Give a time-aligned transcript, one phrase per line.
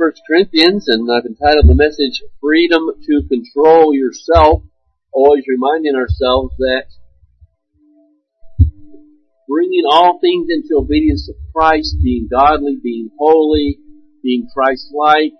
[0.00, 4.62] 1 Corinthians, and I've entitled the message Freedom to Control Yourself,
[5.12, 6.88] always reminding ourselves that
[9.46, 13.76] bringing all things into obedience to Christ, being godly, being holy,
[14.24, 15.36] being Christ-like,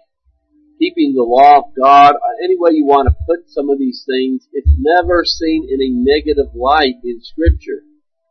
[0.78, 4.04] keeping the law of God, uh, any way you want to put some of these
[4.04, 7.80] things, it's never seen in a negative light in Scripture.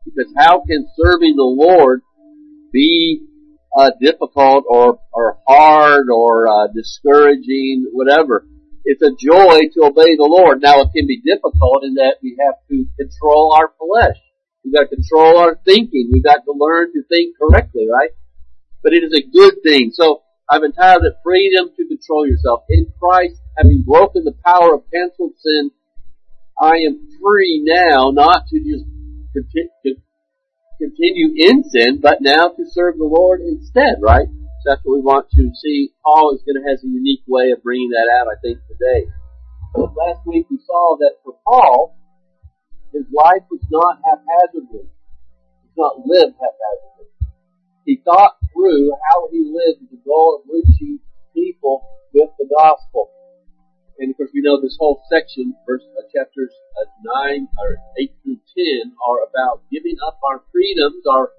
[0.06, 2.04] Because how can serving the Lord
[2.72, 3.26] be
[3.80, 8.46] uh, difficult or or hard or uh, discouraging, whatever?
[8.84, 10.62] It's a joy to obey the Lord.
[10.62, 14.18] Now it can be difficult in that we have to control our flesh.
[14.64, 16.10] We've got to control our thinking.
[16.12, 18.10] We've got to learn to think correctly, right?
[18.84, 19.92] But it is a good thing.
[19.94, 22.64] So I've entitled it Freedom to Control Yourself.
[22.70, 25.72] In Christ, having broken the power of canceled sin,
[26.60, 28.84] I am free now not to just
[30.80, 34.28] continue in sin, but now to serve the Lord instead, right?
[34.28, 35.92] So that's what we want to see.
[36.04, 39.08] Paul is going to has a unique way of bringing that out, I think, today.
[39.76, 41.96] Last week we saw that for Paul,
[42.92, 44.88] his life was not haphazardly.
[44.88, 47.12] He not lived haphazardly.
[47.86, 51.00] He thought through how he lived the goal of reaching
[51.36, 53.12] people with the gospel.
[54.00, 56.88] And of course we know this whole section, verse, uh, chapters uh,
[57.28, 61.32] 9 or 8 through 10 are about giving up our freedoms, our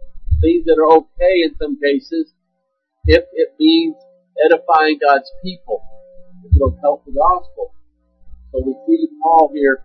[0.44, 2.33] things that are okay in some cases,
[3.06, 3.97] if it means
[4.44, 5.83] edifying God's people.
[6.44, 7.72] If it'll help the gospel.
[8.52, 9.84] So we see Paul here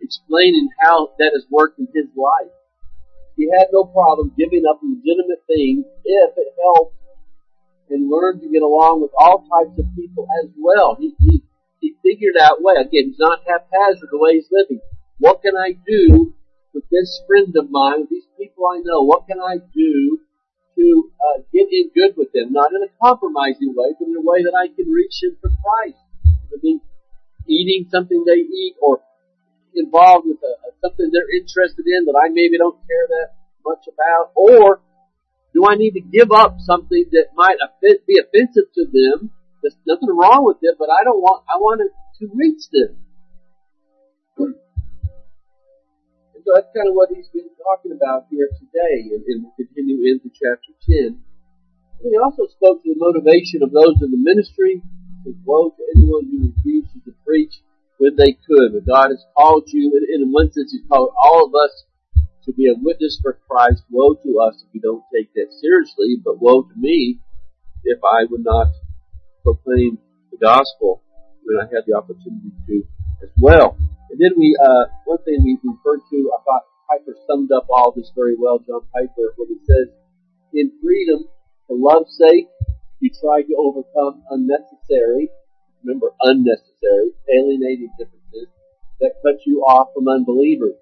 [0.00, 2.50] explaining how that has worked in his life.
[3.36, 6.96] He had no problem giving up legitimate things if it helped
[7.90, 10.96] and learned to get along with all types of people as well.
[10.98, 11.42] He, he,
[11.80, 12.74] he figured out way.
[12.76, 14.80] Again, he's not haphazard the way he's living.
[15.18, 16.34] What can I do
[16.72, 19.02] with this friend of mine, with these people I know?
[19.02, 20.20] What can I do
[20.76, 22.52] to uh, get in good with them?
[22.52, 25.50] Not in a compromising way, but in a way that I can reach them for
[25.50, 25.98] Christ.
[26.62, 26.80] Mean,
[27.48, 29.00] eating something they eat or
[29.74, 33.28] involved with a, a, something they're interested in that I maybe don't care that
[33.64, 34.82] much about, or
[35.54, 37.56] do I need to give up something that might
[38.06, 39.30] be offensive to them?
[39.62, 42.96] There's nothing wrong with it, but I don't want, I want it to reach them.
[44.40, 49.56] And so that's kind of what he's been talking about here today, and, and we'll
[49.60, 51.20] continue into chapter 10.
[52.00, 54.80] And he also spoke to the motivation of those in the ministry,
[55.44, 57.60] woe to anyone who refuses to preach
[57.98, 58.72] when they could.
[58.72, 61.84] But God has called you, and in one sense He's called all of us
[62.44, 63.84] to be a witness for Christ.
[63.90, 67.18] Woe to us if we don't take that seriously, but woe to me
[67.84, 68.68] if I would not
[69.42, 69.98] proclaim
[70.30, 71.02] the gospel
[71.44, 72.84] when I had the opportunity to
[73.22, 73.76] as well.
[74.10, 77.92] And then we, uh, one thing we referred to, I thought Piper summed up all
[77.94, 79.88] this very well, John Piper, when he says,
[80.52, 81.28] in freedom,
[81.68, 82.48] for love's sake,
[82.98, 85.30] you try to overcome unnecessary
[85.82, 88.48] remember unnecessary, alienating differences
[89.00, 90.76] that cut you off from unbelievers.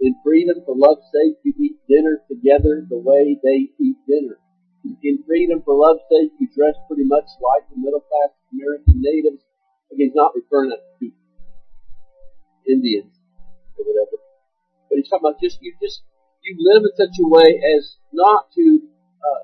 [0.00, 4.38] In freedom, for love's sake, you eat dinner together the way they eat dinner.
[5.02, 9.42] In freedom, for love's sake, you dress pretty much like the middle class American natives.
[9.90, 11.06] Again, he's not referring to
[12.66, 13.14] Indians
[13.78, 14.18] or whatever.
[14.88, 16.02] But he's talking about just, you just,
[16.42, 18.82] you live in such a way as not to
[19.22, 19.42] uh,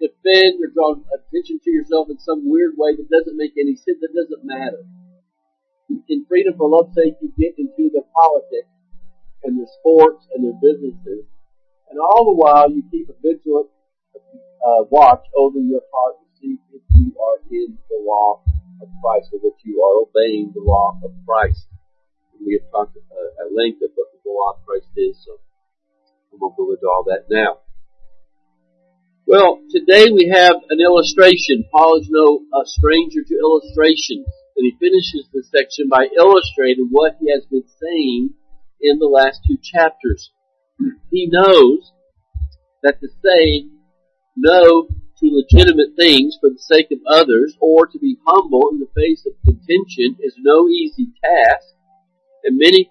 [0.00, 4.00] defend or draw attention to yourself in some weird way that doesn't make any sense,
[4.00, 4.84] that doesn't matter.
[6.08, 8.72] In freedom for love's sake, you get into the politics
[9.44, 11.26] and the sports and their businesses,
[11.90, 13.68] and all the while you keep a vigilant
[14.14, 18.42] uh, watch over your heart to see if you are in the law
[18.82, 21.66] of Christ or that you are obeying the law of Christ.
[22.34, 25.38] And we have talked uh, at length of what the law of Christ is, so
[26.32, 27.60] we won't go into all that now.
[29.26, 31.64] Well, today we have an illustration.
[31.70, 34.26] Paul is no stranger to illustrations.
[34.56, 38.30] And he finishes this section by illustrating what he has been saying
[38.80, 40.32] in the last two chapters.
[41.10, 41.92] He knows
[42.82, 43.68] that to say
[44.36, 44.88] no
[45.20, 49.26] to legitimate things for the sake of others or to be humble in the face
[49.26, 51.76] of contention is no easy task.
[52.44, 52.90] And many,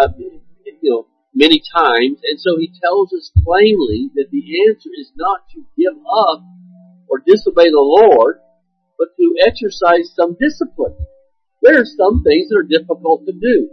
[0.00, 5.12] uh, you know, many times, and so he tells us plainly that the answer is
[5.16, 6.42] not to give up
[7.08, 8.40] or disobey the Lord,
[8.98, 10.96] but to exercise some discipline.
[11.62, 13.68] There are some things that are difficult to do.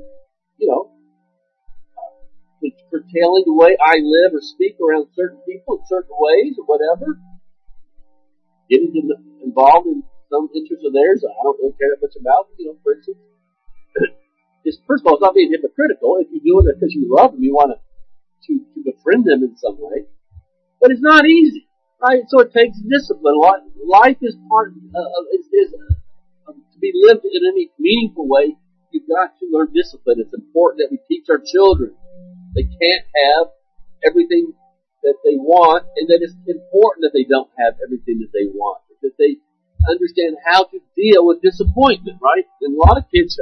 [0.58, 0.92] You know,
[2.92, 7.20] curtailing the way I live or speak around certain people in certain ways or whatever.
[8.70, 8.96] Getting
[9.44, 12.78] involved in some interests of theirs I don't really care that much about, you know,
[12.82, 13.22] for instance
[14.66, 16.18] is first of all, it's not being hypocritical.
[16.20, 19.46] If you do it because you love them, you want to, to, to befriend them
[19.46, 20.10] in some way.
[20.82, 21.68] But it's not easy.
[22.02, 22.24] Right?
[22.28, 23.38] So it takes discipline.
[23.86, 28.58] Life is part, of, is, is uh, to be lived in any meaningful way,
[28.92, 30.18] you've got to learn discipline.
[30.20, 31.96] It's important that we teach our children.
[32.56, 33.52] They can't have
[34.08, 34.56] everything
[35.04, 38.82] that they want, and that it's important that they don't have everything that they want.
[39.04, 39.38] That they
[39.90, 42.46] understand how to deal with disappointment, right?
[42.62, 43.40] And a lot of kids,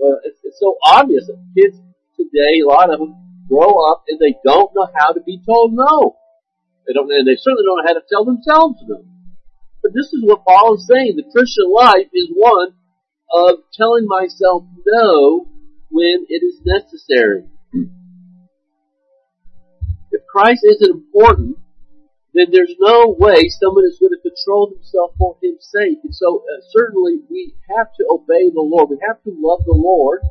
[0.00, 1.78] well, it's, it's so obvious that kids
[2.16, 3.14] today, a lot of them
[3.48, 6.16] grow up and they don't know how to be told no.
[6.86, 9.04] They don't, and they certainly don't know how to tell themselves no.
[9.82, 11.14] But this is what Paul is saying.
[11.16, 12.74] The Christian life is one
[13.34, 15.46] of telling myself no
[15.90, 17.44] when it is necessary.
[20.32, 21.60] Christ isn't important,
[22.32, 26.00] then there's no way someone is going to control himself for his sake.
[26.00, 28.88] And so uh, certainly we have to obey the Lord.
[28.88, 30.24] We have to love the Lord,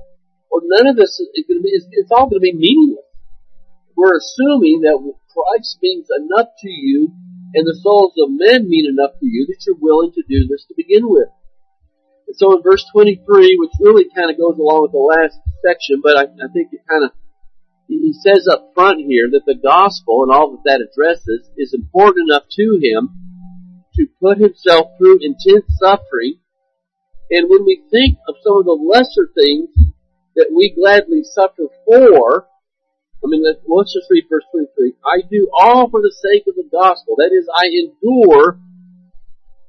[0.50, 1.69] or none of this is going to be.
[1.69, 3.06] It's, it's all going to be meaningless.
[3.94, 7.13] We're assuming that Christ means enough to you,
[7.53, 10.65] and the souls of men mean enough to you that you're willing to do this
[10.65, 11.30] to begin with.
[12.25, 13.21] And so in verse 23,
[13.62, 16.81] which really kind of goes along with the last section, but I, I think it
[16.89, 17.12] kind of
[18.00, 22.30] he says up front here that the gospel and all that that addresses is important
[22.30, 23.12] enough to him
[23.96, 26.40] to put himself through intense suffering.
[27.30, 29.70] And when we think of some of the lesser things
[30.36, 32.48] that we gladly suffer for,
[33.24, 34.96] I mean, let's just read verse 23.
[35.06, 37.16] I do all for the sake of the gospel.
[37.18, 38.58] That is, I endure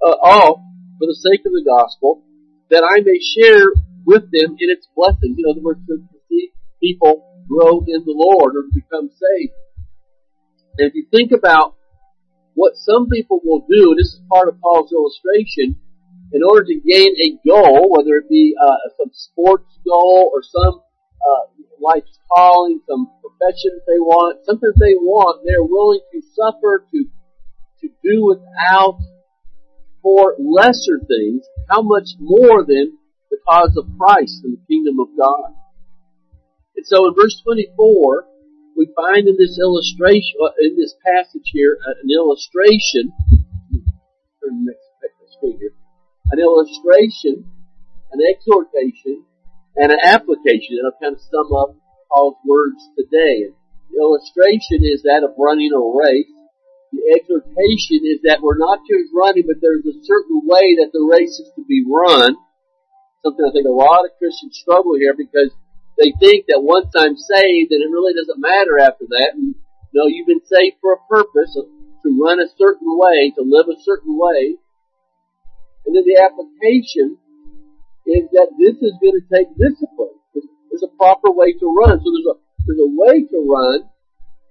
[0.01, 0.65] uh, all
[0.99, 2.23] for the sake of the gospel,
[2.71, 3.75] that I may share
[4.07, 5.37] with them in its blessings.
[5.39, 5.99] In other words, to
[6.29, 9.53] see people grow in the Lord or become saved.
[10.79, 11.77] And if you think about
[12.55, 15.77] what some people will do, and this is part of Paul's illustration,
[16.33, 20.81] in order to gain a goal, whether it be uh, some sports goal or some
[20.81, 21.45] uh,
[21.81, 27.05] life's calling, some profession that they want, something they want, they're willing to suffer, to
[27.83, 28.99] to do without
[30.03, 31.45] for lesser things.
[31.69, 32.99] How much more then
[33.31, 35.53] because of Christ and the kingdom of God?
[36.83, 38.27] And so in verse 24,
[38.75, 43.15] we find in this illustration, uh, in this passage here, uh, an illustration,
[45.47, 45.71] here,
[46.35, 47.47] an illustration,
[48.11, 49.23] an exhortation,
[49.79, 50.83] and an application.
[50.83, 51.79] And I'll kind of sum up
[52.11, 53.55] Paul's words today.
[53.95, 56.35] The illustration is that of running a race.
[56.91, 61.07] The exhortation is that we're not just running, but there's a certain way that the
[61.07, 62.35] race is to be run.
[63.23, 65.55] Something I think a lot of Christians struggle here because
[65.99, 69.33] they think that once I'm saved, then it really doesn't matter after that.
[69.35, 69.55] And
[69.93, 73.69] no, you've been saved for a purpose uh, to run a certain way, to live
[73.69, 74.57] a certain way.
[75.87, 77.19] And then the application
[78.07, 80.19] is that this is going to take discipline.
[80.35, 82.01] There's a proper way to run.
[82.01, 82.37] So there's a
[82.67, 83.91] there's a way to run.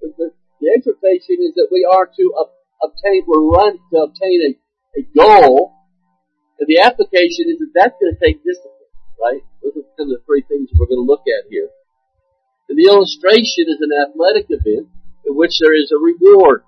[0.02, 2.26] The, the exhortation is that we are to
[2.84, 5.74] obtain, we're run to obtain a, a goal.
[6.60, 8.81] And the application is that that's going to take discipline,
[9.22, 9.46] right?
[9.62, 11.70] Those are kind of the three things we're going to look at here.
[12.68, 14.90] And the illustration is an athletic event
[15.28, 16.66] in which there is a reward.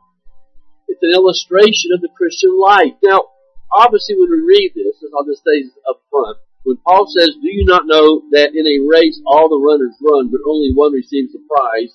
[0.87, 2.93] It's an illustration of the Christian life.
[3.01, 3.33] Now,
[3.73, 7.49] obviously when we read this, as I'll just say up front, when Paul says, do
[7.49, 11.33] you not know that in a race all the runners run, but only one receives
[11.33, 11.91] the prize,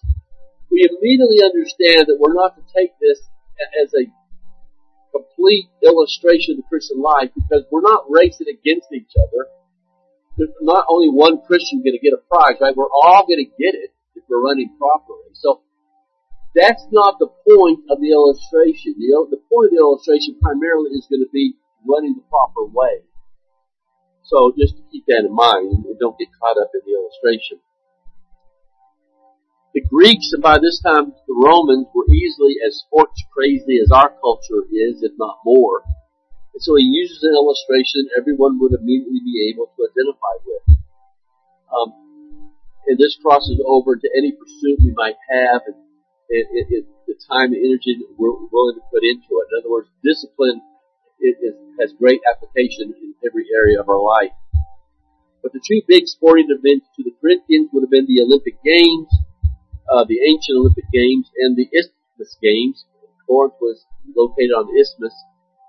[0.68, 3.22] we immediately understand that we're not to take this
[3.80, 4.10] as a
[5.12, 9.48] complete illustration of the Christian life because we're not racing against each other
[10.38, 12.74] there's not only one Christian going to get a prize, right?
[12.74, 15.34] We're all going to get it if we're running properly.
[15.34, 15.62] So
[16.54, 18.94] that's not the point of the illustration.
[18.94, 23.02] The, the point of the illustration primarily is going to be running the proper way.
[24.22, 27.58] So just to keep that in mind and don't get caught up in the illustration.
[29.74, 34.14] The Greeks and by this time the Romans were easily as sports crazy as our
[34.20, 35.82] culture is, if not more.
[36.58, 40.64] And so he uses an illustration everyone would immediately be able to identify with.
[41.70, 41.88] Um,
[42.90, 45.78] and this crosses over to any pursuit we might have and,
[46.26, 49.46] and, and, and the time and energy we're willing to put into it.
[49.54, 50.58] In other words, discipline
[51.22, 54.34] it, it has great application in every area of our life.
[55.46, 59.06] But the two big sporting events to the Corinthians would have been the Olympic Games,
[59.86, 62.82] uh, the ancient Olympic Games, and the Isthmus Games.
[63.30, 65.14] Corinth was located on the Isthmus,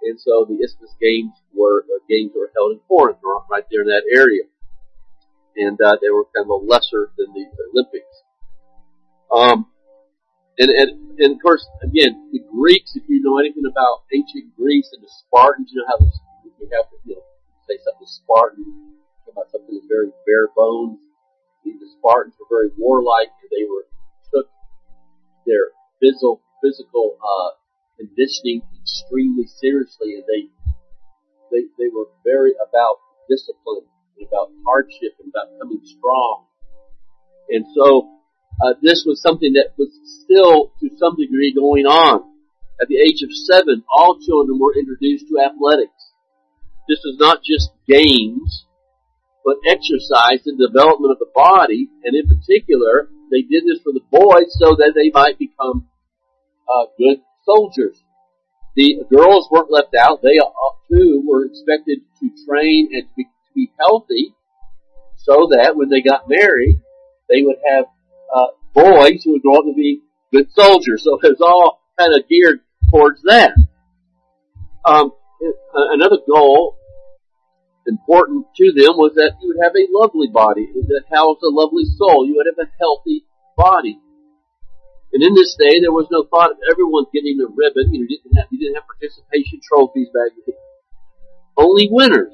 [0.04, 3.88] and so the Isthmus Games were uh, games were held in Corinth, right there in
[3.88, 4.44] that area,
[5.56, 8.16] and uh, they were kind of lesser than the Olympics.
[9.32, 9.68] Um,
[10.58, 10.90] and, and
[11.20, 12.96] and of course, again, the Greeks.
[12.96, 16.90] If you know anything about ancient Greece and the Spartans, you know how you have
[16.90, 17.24] to you know
[17.68, 18.66] say something Spartan
[19.32, 20.98] about something that's very bare bones.
[21.64, 23.30] The, the Spartans were very warlike.
[23.52, 23.86] They were
[24.34, 24.48] took
[25.46, 27.59] their physical physical uh,
[28.00, 30.48] conditioning extremely seriously, and they
[31.52, 33.84] they they were very about discipline
[34.18, 36.48] and about hardship and about coming strong.
[37.50, 38.08] And so
[38.64, 39.92] uh, this was something that was
[40.24, 42.24] still to some degree going on.
[42.82, 46.16] At the age of seven, all children were introduced to athletics.
[46.88, 48.66] This was not just games,
[49.44, 54.06] but exercise and development of the body, and in particular, they did this for the
[54.10, 55.88] boys so that they might become
[56.68, 58.04] uh, good soldiers.
[58.76, 60.22] The girls weren't left out.
[60.22, 60.50] They uh,
[60.92, 64.34] too were expected to train and to be, to be healthy
[65.18, 66.82] so that when they got married,
[67.30, 67.86] they would have
[68.34, 71.04] uh, boys who would grow up to be good soldiers.
[71.04, 73.54] So it was all kind of geared towards that.
[74.86, 75.12] Um,
[75.74, 76.78] another goal
[77.88, 81.86] important to them was that you would have a lovely body that housed a lovely
[81.98, 82.26] soul.
[82.26, 83.26] You would have a healthy
[83.58, 84.00] body.
[85.12, 87.94] And in this day, there was no thought of everyone getting a ribbon.
[87.94, 90.56] You didn't have, you didn't have participation trophies back then.
[91.58, 92.34] Only winners.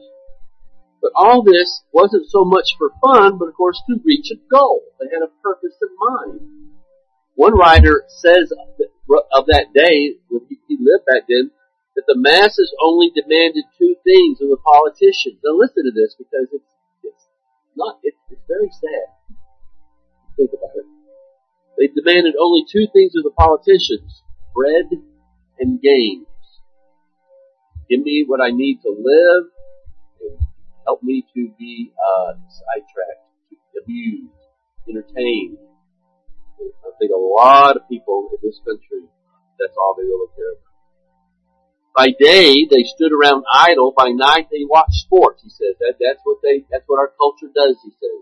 [1.02, 4.84] But all this wasn't so much for fun, but of course to reach a goal.
[5.00, 6.42] They had a purpose in mind.
[7.36, 11.52] One writer says of that day, when he lived back then,
[11.96, 15.40] that the masses only demanded two things of the politicians.
[15.44, 16.72] Now listen to this because it's,
[17.04, 17.28] it's
[17.76, 19.38] not, it's, it's very sad.
[20.36, 20.95] Think about it.
[21.78, 24.88] They demanded only two things of the politicians, bread
[25.60, 26.28] and games.
[27.90, 29.52] Give me what I need to live,
[30.22, 30.40] and
[30.86, 33.28] help me to be uh, sidetracked,
[33.82, 34.32] abused,
[34.90, 35.58] entertained.
[36.60, 39.06] I think a lot of people in this country,
[39.60, 40.66] that's all they really care about.
[41.96, 43.94] By day, they stood around idle.
[43.96, 45.44] By night, they watched sports.
[45.44, 47.78] He says that that's what they that's what our culture does.
[47.84, 48.20] He says.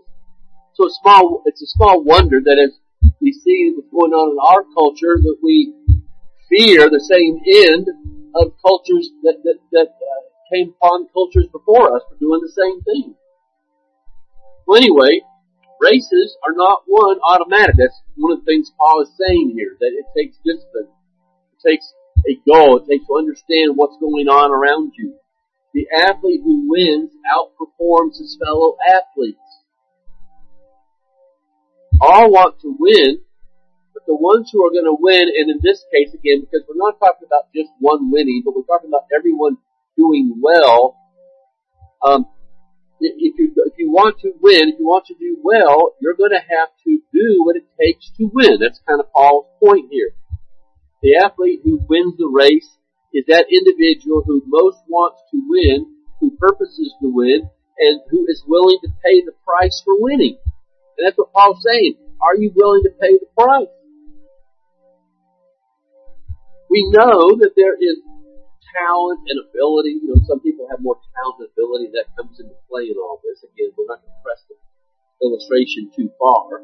[0.74, 1.42] So it's small.
[1.46, 2.78] It's a small wonder that as
[3.24, 5.72] we see what's going on in our culture that we
[6.52, 7.88] fear the same end
[8.36, 12.84] of cultures that, that, that uh, came upon cultures before us for doing the same
[12.84, 13.16] thing.
[14.68, 15.24] Well, anyway,
[15.80, 17.76] races are not one automatic.
[17.80, 20.92] That's one of the things Paul is saying here, that it takes discipline.
[21.56, 21.94] It takes
[22.28, 22.76] a goal.
[22.76, 25.16] It takes to understand what's going on around you.
[25.72, 29.43] The athlete who wins outperforms his fellow athletes
[32.04, 33.20] all want to win,
[33.92, 36.76] but the ones who are going to win, and in this case again, because we're
[36.76, 39.56] not talking about just one winning, but we're talking about everyone
[39.96, 40.96] doing well.
[42.04, 42.26] Um,
[43.00, 46.30] if you if you want to win, if you want to do well, you're going
[46.32, 48.58] to have to do what it takes to win.
[48.60, 50.12] That's kind of Paul's point here.
[51.02, 52.78] The athlete who wins the race
[53.12, 55.86] is that individual who most wants to win,
[56.20, 60.38] who purposes to win, and who is willing to pay the price for winning.
[60.98, 61.96] And that's what Paul's saying.
[62.20, 63.70] Are you willing to pay the price?
[66.70, 68.02] We know that there is
[68.74, 70.02] talent and ability.
[70.02, 73.20] You know, some people have more talent and ability that comes into play in all
[73.22, 73.44] this.
[73.46, 74.56] Again, we're not going to press the
[75.22, 76.62] illustration too far.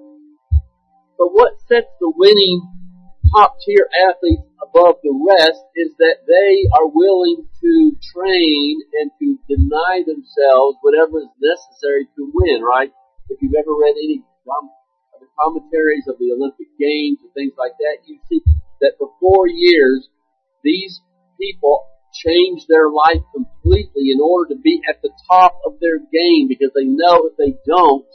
[1.18, 2.62] But what sets the winning
[3.30, 7.72] top tier athletes above the rest is that they are willing to
[8.14, 12.90] train and to deny themselves whatever is necessary to win, right?
[13.30, 17.78] If you've ever read any of the commentaries of the Olympic Games and things like
[17.78, 18.42] that, you see
[18.80, 20.08] that for four years,
[20.62, 21.00] these
[21.40, 26.48] people change their life completely in order to be at the top of their game
[26.48, 28.06] because they know if they don't,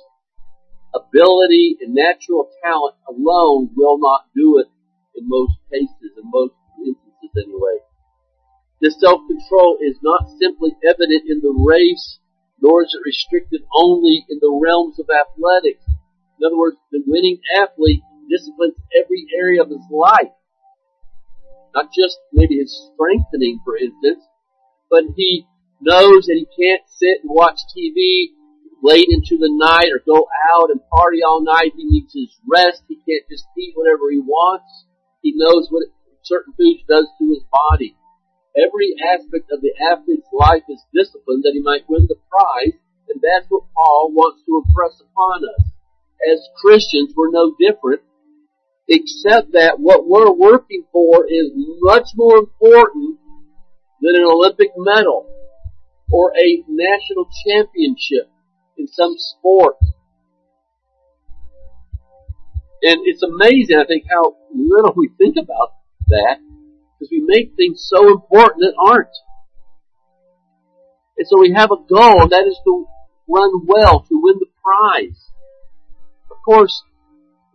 [0.94, 4.68] ability and natural talent alone will not do it
[5.16, 7.80] in most cases, in most instances anyway.
[8.82, 12.20] This self-control is not simply evident in the race
[12.66, 15.86] nor it restricted only in the realms of athletics.
[15.86, 20.34] In other words, the winning athlete disciplines every area of his life.
[21.76, 24.26] Not just maybe his strengthening, for instance,
[24.90, 25.46] but he
[25.80, 28.34] knows that he can't sit and watch TV
[28.82, 31.78] late into the night or go out and party all night.
[31.78, 32.82] He needs his rest.
[32.88, 34.86] He can't just eat whatever he wants.
[35.22, 35.86] He knows what
[36.24, 37.96] certain foods does to his body.
[38.56, 43.20] Every aspect of the athlete's life is disciplined that he might win the prize, and
[43.20, 45.76] that's what Paul wants to impress upon us.
[46.32, 48.02] As Christians, we're no different,
[48.88, 51.52] except that what we're working for is
[51.84, 53.20] much more important
[54.02, 55.28] than an Olympic medal
[56.12, 58.32] or a national championship
[58.78, 59.76] in some sport.
[62.84, 65.74] And it's amazing, I think, how little we think about
[66.08, 66.38] that
[67.06, 69.16] because we make things so important that aren't.
[71.18, 72.88] And so we have a goal, and that is to
[73.28, 75.32] run well, to win the prize.
[76.30, 76.84] Of course,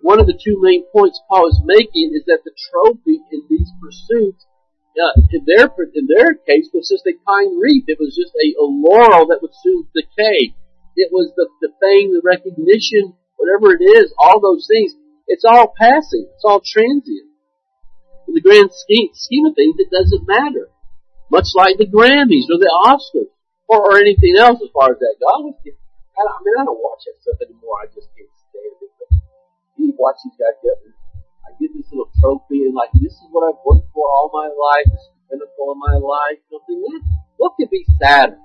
[0.00, 3.71] one of the two main points Paul is making is that the trophy in these
[3.80, 4.47] pursuits
[4.97, 7.85] uh, in their in their case was just a pine wreath.
[7.87, 10.57] It was just a, a laurel that would soon decay.
[10.97, 14.97] It was the the fame, the recognition, whatever it is, all those things.
[15.28, 16.26] It's all passing.
[16.35, 17.30] It's all transient.
[18.31, 20.71] In the grand scheme, scheme of things, it doesn't matter.
[21.35, 23.27] Much like the Grammys or the Oscars
[23.67, 25.51] or, or anything else as far as that goes.
[25.51, 27.83] I, I mean, I don't watch that stuff anymore.
[27.83, 28.91] I just can't stand it.
[29.03, 29.11] But
[29.83, 30.79] you watch these guys get
[31.43, 34.47] I get this little trophy and like, this is what I've worked for all my
[34.47, 34.87] life.
[34.95, 36.39] This is the pinnacle of my life.
[36.55, 37.03] Something that,
[37.35, 38.39] what could be sadder?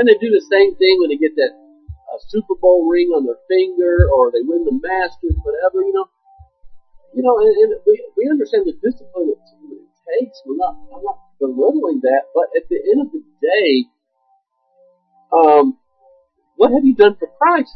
[0.00, 1.52] And they do the same thing when they get that
[2.08, 6.08] uh, Super Bowl ring on their finger or they win the Masters, whatever, you know.
[7.14, 9.38] You know, and, and we, we understand the discipline it,
[10.18, 10.42] takes.
[10.46, 13.86] We're not, I'm not belittling that, but at the end of the day,
[15.32, 15.78] um,
[16.56, 17.72] what have you done for Christ?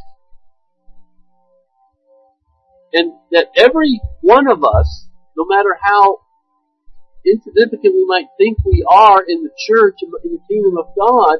[2.93, 6.21] And that every one of us, no matter how
[7.27, 11.39] insignificant we might think we are in the church, in the kingdom of God,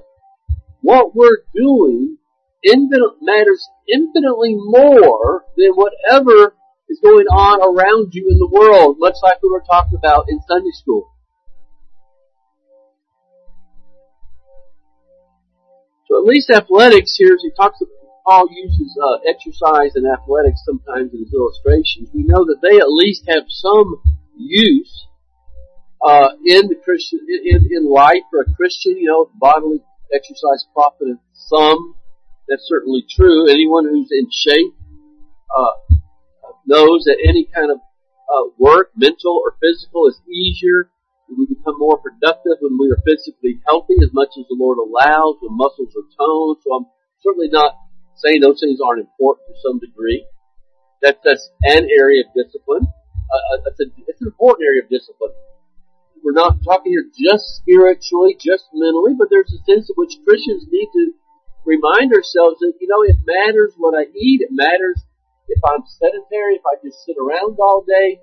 [0.81, 2.19] what we're doing
[2.65, 6.57] infinite, matters infinitely more than whatever
[6.95, 10.39] is going on around you in the world, much like we were talking about in
[10.47, 11.11] Sunday school.
[16.07, 17.91] So at least athletics here, as he talks about,
[18.25, 22.09] Paul uses uh, exercise and athletics sometimes in his illustrations.
[22.15, 24.01] We know that they at least have some
[24.37, 25.07] use
[26.01, 28.97] uh, in the Christian in, in life for a Christian.
[28.97, 29.83] You know, bodily
[30.15, 31.97] exercise profiteth some.
[32.49, 33.51] That's certainly true.
[33.51, 34.73] Anyone who's in shape
[35.55, 35.95] uh,
[36.67, 40.91] knows that any kind of uh, work, mental or physical, is easier
[41.33, 45.41] we become more productive when we are physically healthy as much as the Lord allows,
[45.41, 46.61] when muscles are toned.
[46.63, 46.87] So I'm
[47.21, 47.75] certainly not
[48.17, 50.27] saying those things aren't important to some degree.
[51.03, 52.87] That, that's an area of discipline.
[52.87, 55.33] Uh, it's, uh, a, it's an important area of discipline.
[56.23, 60.65] We're not talking here just spiritually, just mentally, but there's a sense in which Christians
[60.69, 61.13] need to
[61.65, 64.41] remind ourselves that, you know, it matters what I eat.
[64.41, 65.05] It matters
[65.49, 68.21] if I'm sedentary, if I just sit around all day,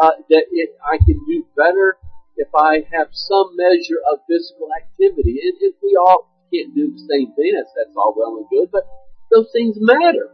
[0.00, 1.98] uh, that it, I can do better
[2.36, 5.40] if I have some measure of physical activity.
[5.42, 8.70] And if we all can't do the same thing, that's, that's all well and good,
[8.72, 8.88] but
[9.30, 10.30] those things matter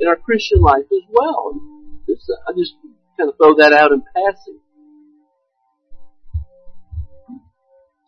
[0.00, 1.56] in our Christian life as well.
[2.06, 2.74] Just, I just
[3.16, 4.60] kind of throw that out in passing.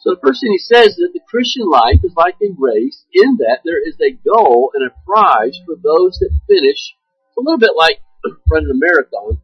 [0.00, 3.04] So the first thing he says is that the Christian life is like a race
[3.12, 6.96] in that there is a goal and a prize for those that finish.
[7.30, 8.02] It's a little bit like
[8.50, 9.38] running a marathon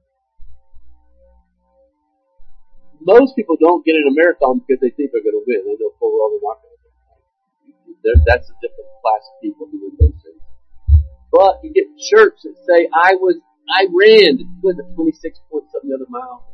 [3.07, 5.63] most people don't get in a marathon because they think they're going to win.
[5.63, 6.91] They know full well they're not going to
[8.03, 8.19] win.
[8.27, 10.43] That's a different class of people who would those things.
[11.31, 13.39] But you get shirts that say, I was,
[13.71, 16.51] I ran, was it 26 point something other mile?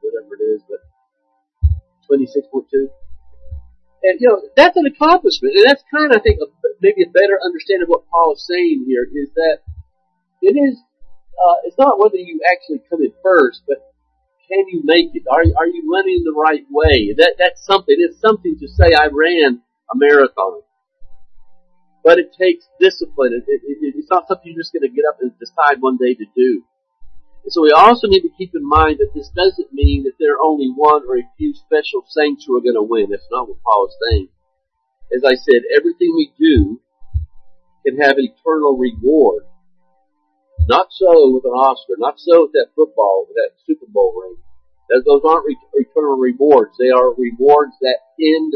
[0.00, 0.80] Whatever it is, but
[2.08, 2.88] 26.2.
[4.08, 5.52] And, you know, that's an accomplishment.
[5.52, 6.48] And that's kind of, I think, a,
[6.80, 9.68] maybe a better understanding of what Paul is saying here is that
[10.42, 13.78] it is, uh, it's not whether you actually come in first, but
[14.48, 15.24] can you make it?
[15.30, 17.14] Are, are you running the right way?
[17.16, 17.94] That, that's something.
[17.98, 19.60] It's something to say I ran
[19.92, 20.62] a marathon.
[22.02, 23.36] But it takes discipline.
[23.36, 25.98] It, it, it, it's not something you're just going to get up and decide one
[25.98, 26.64] day to do.
[27.44, 30.34] And so we also need to keep in mind that this doesn't mean that there
[30.34, 33.08] are only one or a few special saints who are going to win.
[33.10, 34.28] That's not what Paul is saying.
[35.14, 36.80] As I said, everything we do
[37.84, 39.44] can have eternal reward.
[40.68, 41.96] Not so with an Oscar.
[41.96, 44.36] Not so with that football, that Super Bowl ring.
[44.92, 46.76] Those aren't eternal rewards.
[46.78, 48.52] They are rewards that end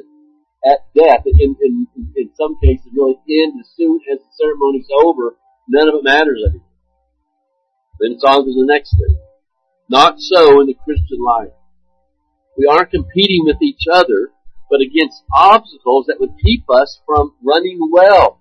[0.64, 1.25] at death.
[1.25, 5.37] In, in, in some cases, really end as soon as the ceremony's over.
[5.68, 6.68] None of it matters anymore.
[8.01, 9.16] Then it's on to the next thing.
[9.88, 11.57] Not so in the Christian life.
[12.59, 14.33] We aren't competing with each other,
[14.68, 18.40] but against obstacles that would keep us from running well,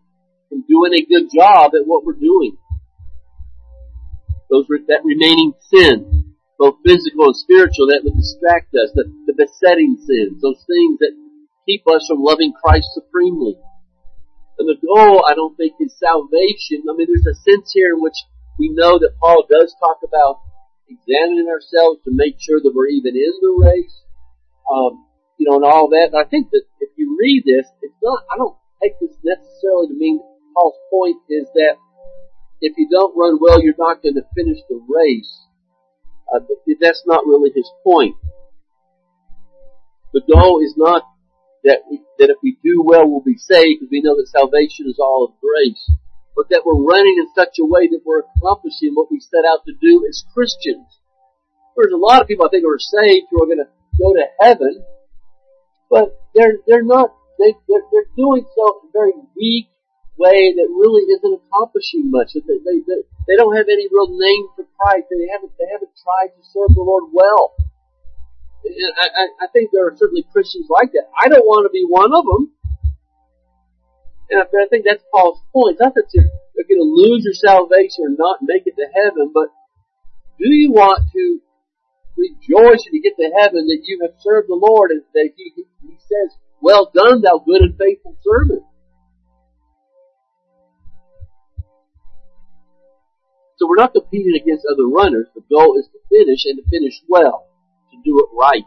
[0.50, 2.58] from doing a good job at what we're doing
[4.52, 9.96] those that remaining sin, both physical and spiritual, that would distract us, the, the besetting
[9.96, 11.16] sins, those things that
[11.64, 13.56] keep us from loving Christ supremely.
[14.60, 16.84] And the goal, I don't think, is salvation.
[16.86, 18.20] I mean, there's a sense here in which
[18.60, 20.44] we know that Paul does talk about
[20.92, 23.98] examining ourselves to make sure that we're even in the race,
[24.68, 25.08] um,
[25.40, 26.12] you know, and all that.
[26.12, 29.88] And I think that if you read this, it's not, I don't take this necessarily
[29.88, 30.20] to mean
[30.54, 31.80] Paul's point is that
[32.62, 35.34] if you don't run well, you're not going to finish the race.
[36.34, 36.40] Uh,
[36.80, 38.16] that's not really his point.
[40.14, 41.04] The goal is not
[41.64, 44.88] that we, that if we do well, we'll be saved, because we know that salvation
[44.88, 45.92] is all of grace,
[46.36, 49.66] but that we're running in such a way that we're accomplishing what we set out
[49.66, 50.88] to do as Christians.
[51.76, 54.14] There's a lot of people I think who are saved who are going to go
[54.14, 54.84] to heaven,
[55.90, 59.70] but they're they're not they they're, they're doing so in very weak
[60.18, 62.34] way that really isn't accomplishing much.
[62.36, 65.08] They, they, they, they don't have any real name for Christ.
[65.10, 67.56] They haven't they haven't tried to serve the Lord well.
[68.62, 71.10] And I, I, think there are certainly Christians like that.
[71.18, 72.54] I don't want to be one of them.
[74.30, 75.82] And I, think that's Paul's point.
[75.82, 79.34] Not that you're, you're going to lose your salvation or not make it to heaven,
[79.34, 79.50] but
[80.38, 81.42] do you want to
[82.16, 85.54] rejoice when you get to heaven that you have served the Lord and that he,
[85.58, 88.64] he says, well done thou good and faithful servant.
[93.62, 95.30] So we're not competing against other runners.
[95.38, 97.46] The goal is to finish and to finish well,
[97.94, 98.66] to do it right.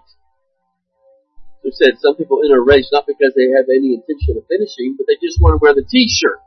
[1.58, 4.46] So we said some people enter a race not because they have any intention of
[4.46, 6.38] finishing, but they just want to wear the t-shirt.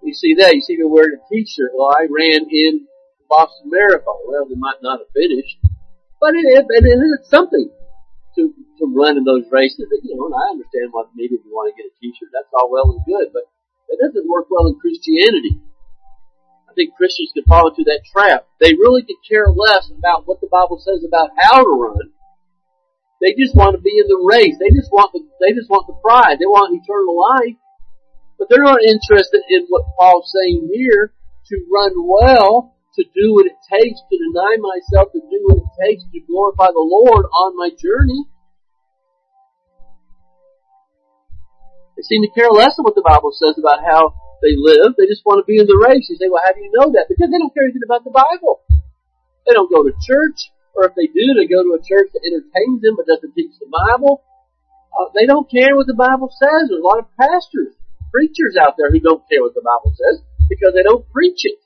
[0.00, 0.56] You see that?
[0.56, 1.76] You see me wearing a t-shirt.
[1.76, 2.88] Well, I ran in
[3.28, 4.16] Boston Marathon.
[4.24, 5.60] Well, they might not have finished,
[6.16, 7.68] but it, it, it is something
[8.40, 8.42] to
[8.80, 9.84] to run in those races.
[9.92, 12.48] You know, and I understand why maybe if you want to get a T-shirt, that's
[12.56, 13.44] all well and good, but
[13.92, 15.60] that doesn't work well in Christianity.
[16.76, 18.46] Think Christians can fall into that trap.
[18.60, 22.12] They really could care less about what the Bible says about how to run.
[23.20, 24.60] They just want to be in the race.
[24.60, 26.36] They just want the they just want the prize.
[26.36, 27.56] They want eternal life.
[28.38, 31.16] But they're not interested in what Paul's saying here
[31.48, 35.70] to run well to do what it takes, to deny myself, to do what it
[35.80, 38.24] takes to glorify the Lord on my journey.
[41.96, 44.94] They seem to care less of what the Bible says about how they live.
[44.96, 46.06] They just want to be in the race.
[46.08, 47.08] You say, well, how do you know that?
[47.08, 48.62] Because they don't care anything about the Bible.
[49.46, 52.24] They don't go to church, or if they do, they go to a church that
[52.26, 54.26] entertains them but doesn't teach the Bible.
[54.90, 56.68] Uh, they don't care what the Bible says.
[56.68, 57.76] There's a lot of pastors,
[58.10, 61.58] preachers out there who don't care what the Bible says because they don't preach it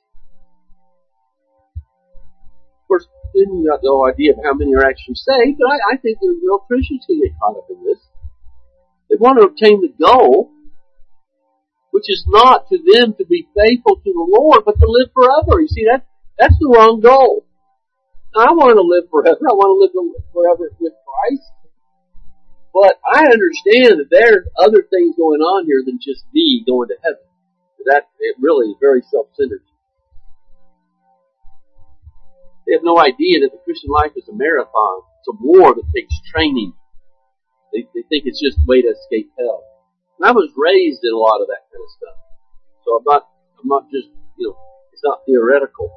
[2.81, 5.95] Of course, then you got no idea of how many are actually saved, but I,
[5.95, 8.03] I think the real Christians can get caught up in this.
[9.09, 10.51] They want to obtain the goal,
[11.91, 15.61] which is not to them to be faithful to the Lord, but to live forever.
[15.61, 16.07] You see, that,
[16.39, 17.45] that's the wrong goal.
[18.35, 19.43] I want to live forever.
[19.43, 19.91] I want to live
[20.31, 21.51] forever with Christ.
[22.73, 26.95] But I understand that there's other things going on here than just me going to
[27.03, 27.27] heaven.
[27.85, 29.63] That it really is very self-centered.
[32.65, 35.01] They have no idea that the Christian life is a marathon.
[35.19, 36.71] It's a war that takes training.
[37.73, 39.65] They, they think it's just a way to escape hell.
[40.21, 42.17] And I was raised in a lot of that kind of stuff.
[42.85, 43.25] So I'm not,
[43.57, 44.57] I'm not just, you know,
[44.93, 45.89] it's not theoretical.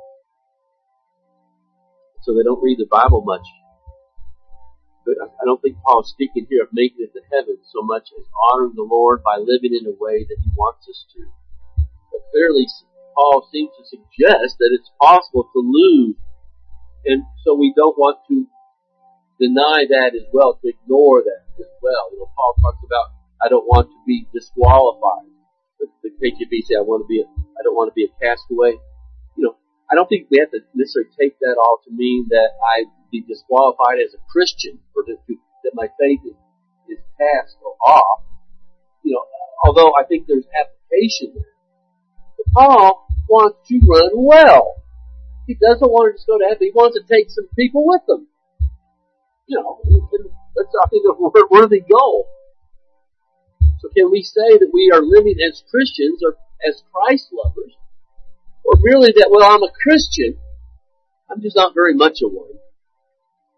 [2.25, 3.45] So they don't read the Bible much.
[5.05, 8.09] But I don't think Paul is speaking here of making it to heaven so much
[8.17, 11.21] as honoring the Lord by living in a way that he wants us to.
[12.09, 12.65] But clearly,
[13.13, 16.17] Paul seems to suggest that it's possible to lose
[17.05, 18.49] and so we don't want to
[19.39, 22.09] deny that as well, to ignore that as well.
[22.13, 23.13] You know, Paul talks about,
[23.45, 25.29] I don't want to be disqualified.
[25.79, 28.13] The, the KJV say, I want to be a, I don't want to be a
[28.17, 28.81] castaway.
[29.37, 29.55] You know,
[29.93, 33.21] I don't think we have to necessarily take that all to mean that I be
[33.21, 36.41] disqualified as a Christian or to, to, that my faith is,
[36.89, 38.25] is cast or off.
[39.05, 39.25] You know,
[39.69, 41.53] although I think there's application there.
[42.41, 44.81] But Paul wants to run well.
[45.47, 46.65] He doesn't want to just go to heaven.
[46.65, 48.25] He wants to take some people with him.
[49.47, 49.85] You know,
[50.57, 51.13] that's I think a
[51.53, 52.25] worthy goal.
[53.85, 57.77] So can we say that we are living as Christians or as Christ lovers,
[58.65, 60.39] or merely that well I'm a Christian,
[61.31, 62.57] I'm just not very much a one.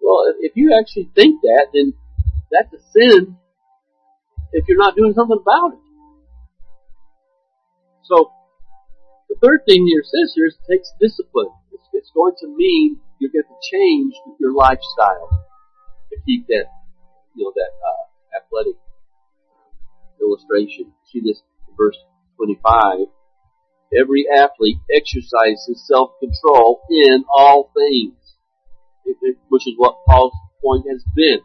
[0.02, 1.94] Well, if you actually think that, then
[2.50, 3.36] that's a sin
[4.52, 5.84] if you're not doing something about it.
[8.02, 8.32] So,
[9.28, 11.54] the third thing says here is it takes discipline
[11.92, 15.30] it's going to mean you're going to change your lifestyle
[16.10, 16.66] to keep that,
[17.34, 18.76] you know, that uh, athletic
[20.20, 20.92] illustration.
[21.04, 21.42] See this
[21.76, 21.96] verse
[22.36, 23.08] 25.
[23.96, 28.14] Every athlete exercises self-control in all things,
[29.48, 31.40] which is what Paul's point has been.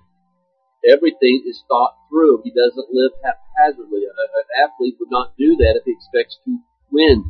[0.89, 2.41] Everything is thought through.
[2.43, 4.01] He doesn't live haphazardly.
[4.10, 6.57] An athlete would not do that if he expects to
[6.89, 7.23] win.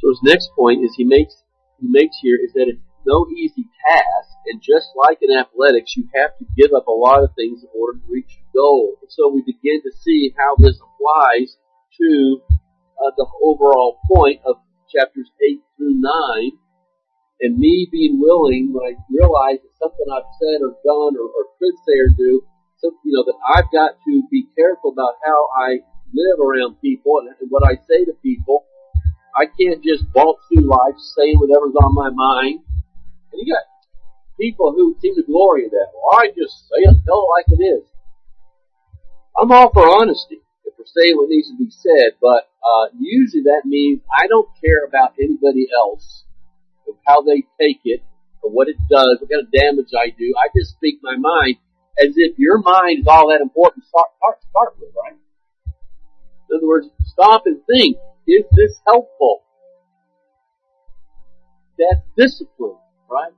[0.00, 1.36] So his next point is he makes
[1.78, 6.08] he makes here is that it's no easy task, and just like in athletics, you
[6.14, 8.96] have to give up a lot of things in order to reach your goal.
[9.00, 11.56] And so we begin to see how this applies
[12.00, 12.40] to
[12.98, 14.56] uh, the overall point of
[14.88, 16.52] chapters eight through nine.
[17.40, 21.44] And me being willing, when I realize that something I've said or done or, or
[21.56, 22.44] could say or do,
[22.76, 25.80] so, you know, that I've got to be careful about how I
[26.12, 28.64] live around people and, and what I say to people
[29.34, 32.60] I can't just walk through life saying whatever's on my mind.
[33.32, 33.64] And you got
[34.38, 35.88] people who seem to glory in that.
[35.94, 37.84] Well, I just say it, tell it like it is.
[39.38, 43.42] I'm all for honesty if we're saying what needs to be said, but uh, usually
[43.44, 46.24] that means I don't care about anybody else,
[47.06, 48.02] how they take it,
[48.42, 50.34] or what it does, what kind of damage I do.
[50.36, 51.56] I just speak my mind
[52.02, 54.08] as if your mind is all that important to start,
[54.50, 55.16] start, with, right?
[56.50, 59.42] In other words, stop and think, is this helpful?
[61.78, 62.76] That's discipline,
[63.10, 63.34] right?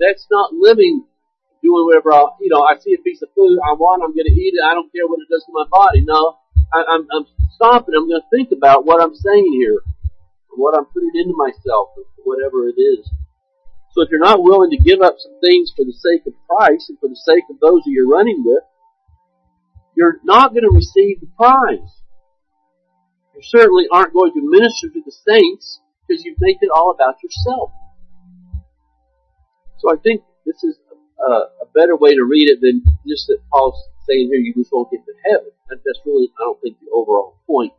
[0.00, 1.06] That's not living
[1.62, 4.26] doing whatever I, you know, I see a piece of food I want, I'm to
[4.26, 4.66] eat it.
[4.66, 6.02] I don't care what it does to my body.
[6.02, 6.36] No,
[6.74, 7.94] I, I'm, I'm stopping.
[7.94, 9.78] I'm to think about what I'm saying here,
[10.58, 11.94] what I'm putting into myself,
[12.26, 13.06] whatever it is.
[13.94, 16.90] So if you're not willing to give up some things for the sake of Christ
[16.90, 18.64] and for the sake of those who you're running with,
[19.94, 21.92] you're not going to receive the prize.
[23.36, 27.22] You certainly aren't going to minister to the saints because you make it all about
[27.22, 27.70] yourself.
[29.82, 30.78] So I think this is
[31.18, 34.70] uh, a better way to read it than just that Paul's saying here you just
[34.70, 35.50] won't get to heaven.
[35.66, 37.74] That's really, I don't think, the overall point.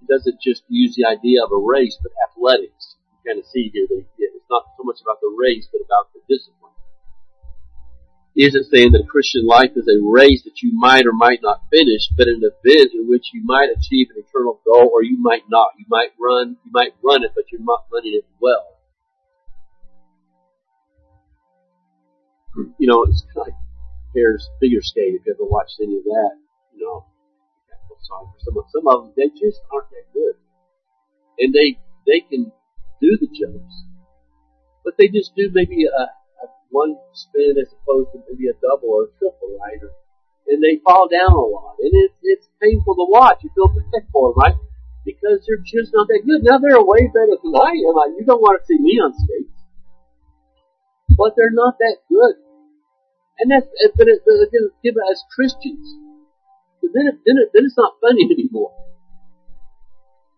[0.00, 3.00] He doesn't just use the idea of a race, but athletics.
[3.08, 6.12] You kind of see here that it's not so much about the race, but about
[6.12, 6.76] the discipline.
[8.36, 11.40] He isn't saying that a Christian life is a race that you might or might
[11.40, 15.16] not finish, but an event in which you might achieve an eternal goal or you
[15.22, 15.72] might not.
[15.78, 18.73] You might run, you might run it, but you're not running it well.
[22.78, 23.58] You know, it's kind of like
[24.14, 25.14] figure skate.
[25.18, 26.38] If you ever watched any of that,
[26.74, 27.06] you know,
[28.06, 30.36] sorry for some of some of them, they just aren't that good,
[31.38, 32.52] and they they can
[33.00, 33.74] do the jumps,
[34.84, 38.90] but they just do maybe a, a one spin as opposed to maybe a double
[38.90, 39.82] or a triple, right?
[39.82, 39.90] Or,
[40.46, 43.42] and they fall down a lot, and it's it's painful to watch.
[43.42, 44.58] You feel bad for them, right?
[45.04, 46.44] Because they're just not that good.
[46.44, 47.92] Now they're way better than I am.
[47.92, 49.54] Like, you don't want to see me on skates
[51.16, 52.34] but they're not that good.
[53.38, 53.66] And that's,
[53.96, 55.82] but, it, but again, give it as Christians.
[56.80, 58.72] But then, it, then, it, then it's not funny anymore.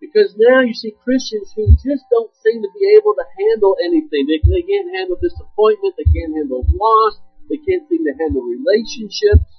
[0.00, 4.28] Because now you see Christians who just don't seem to be able to handle anything.
[4.28, 5.96] They, they can't handle disappointment.
[5.96, 7.20] They can't handle loss.
[7.48, 9.50] They can't seem to handle relationships.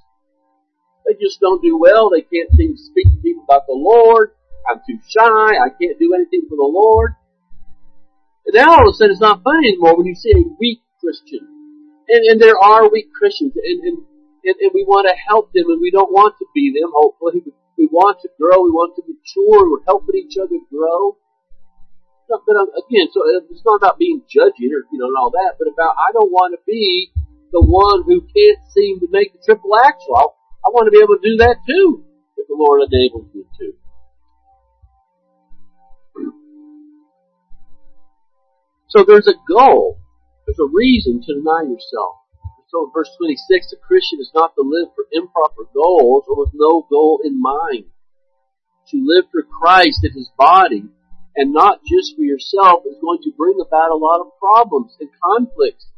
[1.06, 2.10] They just don't do well.
[2.10, 4.32] They can't seem to speak to people about the Lord.
[4.70, 5.52] I'm too shy.
[5.58, 7.16] I can't do anything for the Lord.
[8.46, 10.82] And now all of a sudden it's not funny anymore when you see a weak
[11.00, 11.57] Christian.
[12.08, 13.98] And, and there are weak Christians, and, and,
[14.44, 17.44] and, and we want to help them, and we don't want to be them, hopefully.
[17.78, 21.18] We want to grow, we want to mature, we're helping each other grow.
[22.28, 25.32] but um, again, so uh, it's not about being judgy or, you know, and all
[25.32, 27.12] that, but about I don't want to be
[27.52, 30.36] the one who can't seem to make the triple axel.
[30.66, 32.04] I want to be able to do that too,
[32.36, 33.74] if the Lord enables me to.
[38.90, 40.00] So there's a goal.
[40.48, 42.24] There's a reason to deny yourself.
[42.72, 46.56] So in verse 26, a Christian is not to live for improper goals or with
[46.56, 47.92] no goal in mind.
[48.92, 50.88] To live for Christ and His body
[51.36, 55.10] and not just for yourself is going to bring about a lot of problems and
[55.20, 55.92] conflicts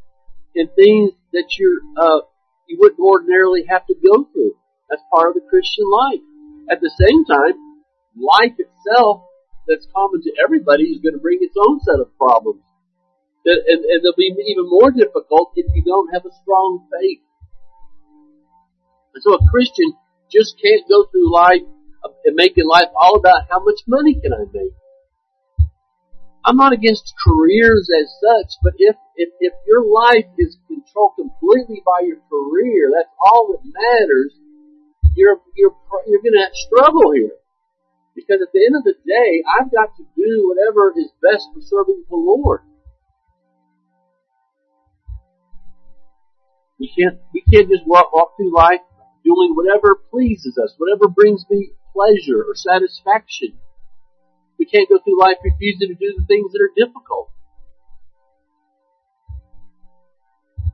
[0.55, 2.25] and things that you're, uh,
[2.67, 4.57] you wouldn't ordinarily have to go through.
[4.89, 6.25] That's part of the Christian life.
[6.71, 7.53] At the same time,
[8.17, 9.29] life itself
[9.67, 12.65] that's common to everybody is going to bring its own set of problems
[13.49, 17.19] and, and they'll be even more difficult if you don't have a strong faith.
[19.13, 19.93] And so a Christian
[20.31, 21.65] just can't go through life
[22.05, 24.73] uh, and making life all about how much money can I make.
[26.45, 31.83] I'm not against careers as such, but if, if, if your life is controlled completely
[31.85, 34.33] by your career, that's all that matters,
[35.15, 35.75] you're, you're,
[36.07, 37.35] you're gonna struggle here.
[38.15, 41.61] Because at the end of the day, I've got to do whatever is best for
[41.61, 42.61] serving the Lord.
[46.79, 48.79] We can't, we can't just walk, walk through life
[49.23, 53.59] doing whatever pleases us, whatever brings me pleasure or satisfaction.
[54.57, 57.31] We can't go through life refusing to do the things that are difficult.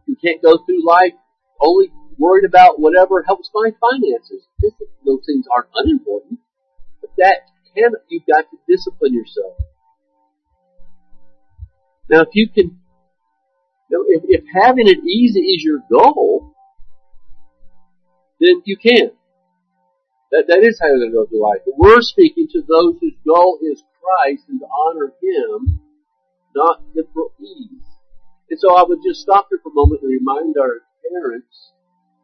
[0.08, 1.14] We can't go through life
[1.60, 4.46] only worried about whatever helps my finances.
[5.06, 6.40] Those things aren't unimportant,
[7.02, 9.58] but that can, you've got to discipline yourself.
[12.10, 12.80] Now if you can
[13.90, 16.54] if, if having it easy is your goal,
[18.40, 19.12] then you can.
[20.32, 21.62] That, that is how you're going to go through life.
[21.66, 25.80] But we're speaking to those whose goal is Christ and to honor Him,
[26.56, 27.86] not temporal ease.
[28.50, 31.72] And so I would just stop here for a moment and remind our parents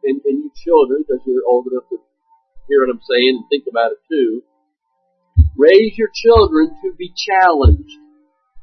[0.04, 1.98] and, and you children, because you're old enough to
[2.68, 4.42] hear what I'm saying and think about it too.
[5.56, 7.98] Raise your children to be challenged,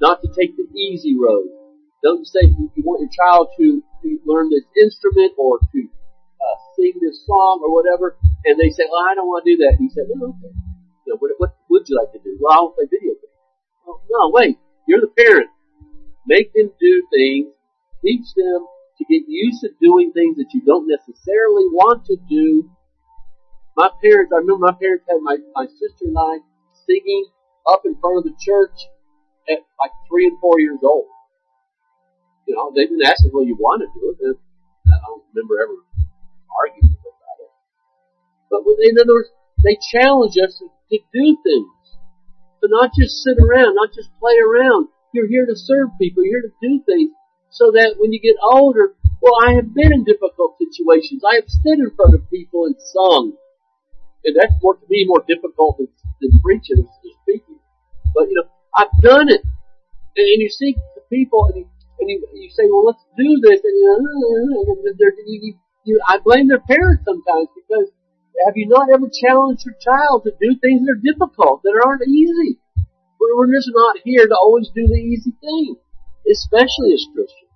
[0.01, 1.58] not to take the easy road.
[2.03, 5.79] Don't you say you, you want your child to, to learn this instrument or to
[6.39, 9.57] uh, sing this song or whatever, and they say, "Well, I don't want to do
[9.63, 10.53] that." And you say, "Well, okay.
[11.05, 13.13] You know, what, what would you like to do?" Well, I want to play video
[13.19, 13.35] games.
[13.83, 14.57] Well, no, wait.
[14.87, 15.51] You're the parent.
[16.25, 17.51] Make them do things.
[18.03, 18.65] Teach them
[18.97, 22.69] to get used to doing things that you don't necessarily want to do.
[23.75, 26.39] My parents, I remember my parents had my, my sister and I
[26.85, 27.27] singing
[27.67, 28.75] up in front of the church
[29.47, 31.07] at like three and four years old.
[32.49, 34.17] You know, they didn't ask us, well, you want to do it.
[34.25, 34.33] And
[34.89, 35.77] I don't remember ever
[36.49, 37.53] arguing about it.
[38.49, 39.29] But in other words,
[39.61, 41.77] they challenge us to, do things.
[42.61, 44.89] To not just sit around, not just play around.
[45.13, 46.25] You're here to serve people.
[46.25, 47.13] You're here to do things
[47.53, 51.21] so that when you get older, well, I have been in difficult situations.
[51.21, 53.37] I have stood in front of people and sung.
[54.25, 56.89] And that's more, to me, more difficult than, than preaching and
[57.21, 57.61] speaking.
[58.15, 59.45] But, you know, I've done it.
[60.17, 61.69] And, and you see the people and you,
[62.09, 63.61] you, you say, well, let's do this.
[63.63, 64.01] And, uh,
[64.97, 65.53] you, you,
[65.85, 67.93] you, I blame their parents sometimes because
[68.45, 72.07] have you not ever challenged your child to do things that are difficult, that aren't
[72.07, 72.59] easy?
[73.19, 75.75] We're, we're just not here to always do the easy thing,
[76.25, 77.49] especially as Christians.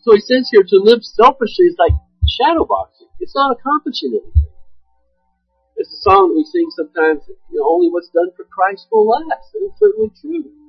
[0.00, 1.92] So he says here, to live selfishly is like
[2.24, 3.08] shadow boxing.
[3.20, 4.48] It's not accomplishing anything.
[5.76, 9.08] It's a song that we sing sometimes, you know, only what's done for Christ will
[9.08, 9.52] last.
[9.54, 10.59] And it's certainly true.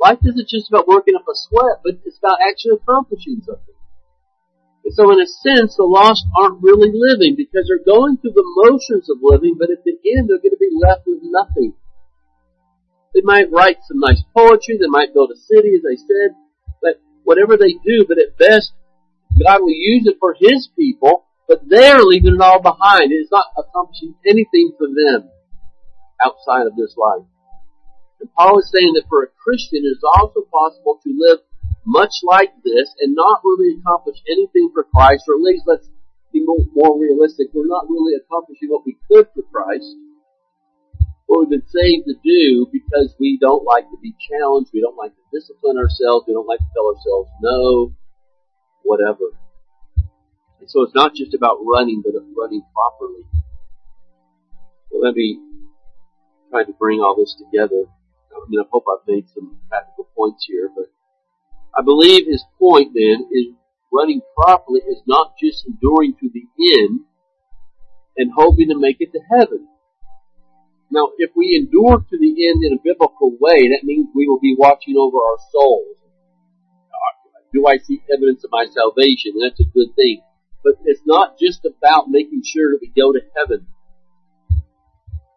[0.00, 3.74] Life isn't just about working up a sweat, but it's about actually accomplishing something.
[4.84, 8.46] And so in a sense, the lost aren't really living because they're going through the
[8.62, 11.74] motions of living, but at the end they're going to be left with nothing.
[13.12, 16.38] They might write some nice poetry, they might build a city, as I said,
[16.80, 18.72] but whatever they do, but at best,
[19.42, 23.10] God will use it for His people, but they're leaving it all behind.
[23.10, 25.28] It is not accomplishing anything for them
[26.22, 27.26] outside of this life.
[28.20, 31.38] And Paul is saying that for a Christian it is also possible to live
[31.86, 35.88] much like this and not really accomplish anything for Christ, or at least let's
[36.32, 37.48] be more, realistic.
[37.54, 39.88] We're not really accomplishing what we could for Christ,
[41.26, 44.96] what we've been saved to do because we don't like to be challenged, we don't
[44.96, 47.94] like to discipline ourselves, we don't like to tell ourselves no,
[48.82, 49.32] whatever.
[50.60, 53.24] And so it's not just about running, but running properly.
[54.90, 55.38] So let me
[56.50, 57.84] try to bring all this together.
[58.48, 60.86] I mean, I hope I've made some practical points here, but
[61.78, 63.52] I believe his point then is
[63.92, 66.48] running properly is not just enduring to the
[66.80, 67.00] end
[68.16, 69.68] and hoping to make it to heaven.
[70.90, 74.40] Now, if we endure to the end in a biblical way, that means we will
[74.40, 75.96] be watching over our souls.
[77.52, 79.36] Do I see evidence of my salvation?
[79.40, 80.22] That's a good thing.
[80.64, 83.66] But it's not just about making sure that we go to heaven.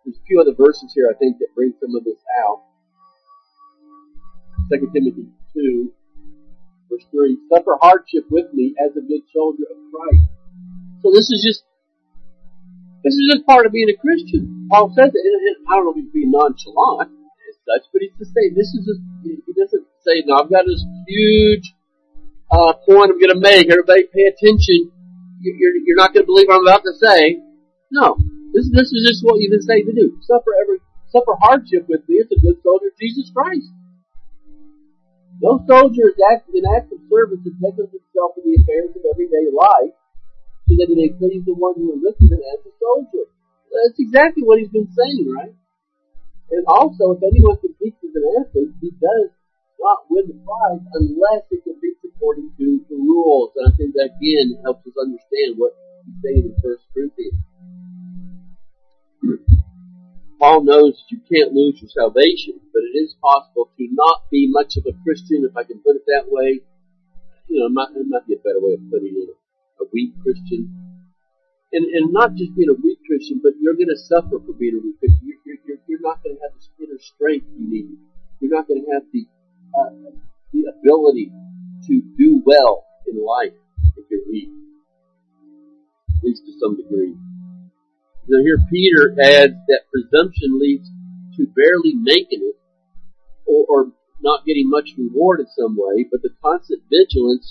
[0.05, 2.70] There's a few other verses here I think that bring some of this out.
[4.71, 5.91] 2 Timothy 2,
[6.89, 7.37] verse 3.
[7.51, 10.25] Suffer hardship with me as a good soldier of Christ.
[11.03, 11.61] So this is just,
[13.03, 14.67] this is just part of being a Christian.
[14.71, 18.15] Paul says it, and I don't know if he's being nonchalant as such, but he's
[18.17, 21.73] just saying this is just, he doesn't say, no, I've got this huge
[22.49, 23.67] uh, point I'm going to make.
[23.69, 24.91] Everybody pay attention
[25.41, 27.41] you're, you're not going to believe what I'm about to say.
[27.91, 28.17] No.
[28.53, 30.17] This, this is just what you've been saying to do.
[30.21, 30.77] Suffer every,
[31.09, 33.67] suffer hardship with me as a good soldier of Jesus Christ.
[35.41, 36.21] No soldier is
[36.53, 39.97] in active service takes himself in the affairs of everyday life
[40.69, 43.25] so that he may please the one who enlisted him as a soldier.
[43.73, 45.57] That's exactly what he's been saying, right?
[46.53, 49.33] And also, if anyone competes as an athlete, he does
[49.81, 53.57] not win the prize unless he competes according to the rules.
[53.57, 55.73] And I think that again helps us understand what
[56.05, 57.41] he's saying in First Corinthians.
[60.41, 64.49] Paul knows that you can't lose your salvation, but it is possible to not be
[64.49, 66.65] much of a Christian, if I can put it that way.
[67.45, 69.29] You know, it might, it might be a better way of putting it.
[69.29, 70.65] A weak Christian.
[71.71, 74.73] And, and not just being a weak Christian, but you're going to suffer for being
[74.73, 75.21] a weak Christian.
[75.45, 78.01] You're, you're, you're not going to have the inner strength you need.
[78.41, 79.29] You're not going to have the,
[79.77, 79.93] uh,
[80.57, 81.29] the ability
[81.85, 83.53] to do well in life
[83.93, 84.49] if you're weak.
[86.17, 87.13] At least to some degree.
[88.31, 90.87] Now here Peter adds that presumption leads
[91.35, 92.55] to barely making it
[93.43, 93.81] or, or
[94.23, 97.43] not getting much reward in some way, but the constant vigilance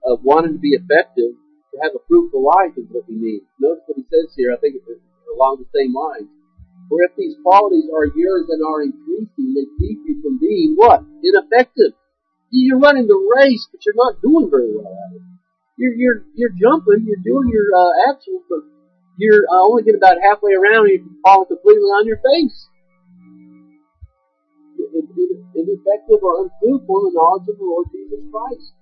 [0.00, 3.44] of wanting to be effective to have a fruitful life is what we need.
[3.60, 4.88] Notice what he says here, I think it's
[5.28, 6.32] along the same lines.
[6.88, 11.04] For if these qualities are yours and are increasing, they keep you from being what?
[11.20, 11.92] Ineffective.
[12.48, 15.22] You're running the race, but you're not doing very well at it.
[15.76, 18.62] You're you're you're jumping, you're doing your uh, actions, but
[19.16, 22.68] you're uh, only get about halfway around and you fall completely on your face.
[25.54, 28.74] ineffective or unfruitful in the knowledge of the Lord Jesus Christ.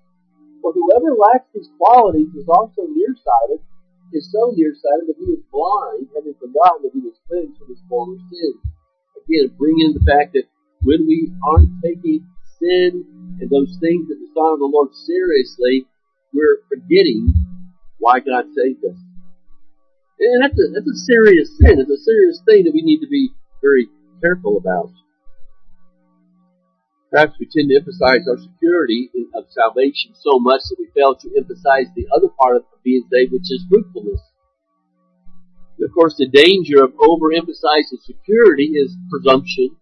[0.64, 3.60] For whoever lacks these qualities is also nearsighted,
[4.12, 7.82] is so nearsighted that he is blind, having forgotten that he was cleansed from his
[7.88, 8.60] former sins.
[9.16, 10.48] Again, bring in the fact that
[10.82, 12.24] when we aren't taking
[12.58, 13.04] sin
[13.40, 15.86] and those things that dishonor the Lord seriously,
[16.32, 17.32] we're forgetting
[17.98, 19.11] why God saved us.
[20.22, 21.82] And that's a, that's a serious sin.
[21.82, 23.90] It's a serious thing that we need to be very
[24.22, 24.94] careful about.
[27.10, 31.28] Perhaps we tend to emphasize our security of salvation so much that we fail to
[31.36, 34.22] emphasize the other part of being saved, which is fruitfulness.
[35.76, 39.74] And of course, the danger of overemphasizing security is presumption.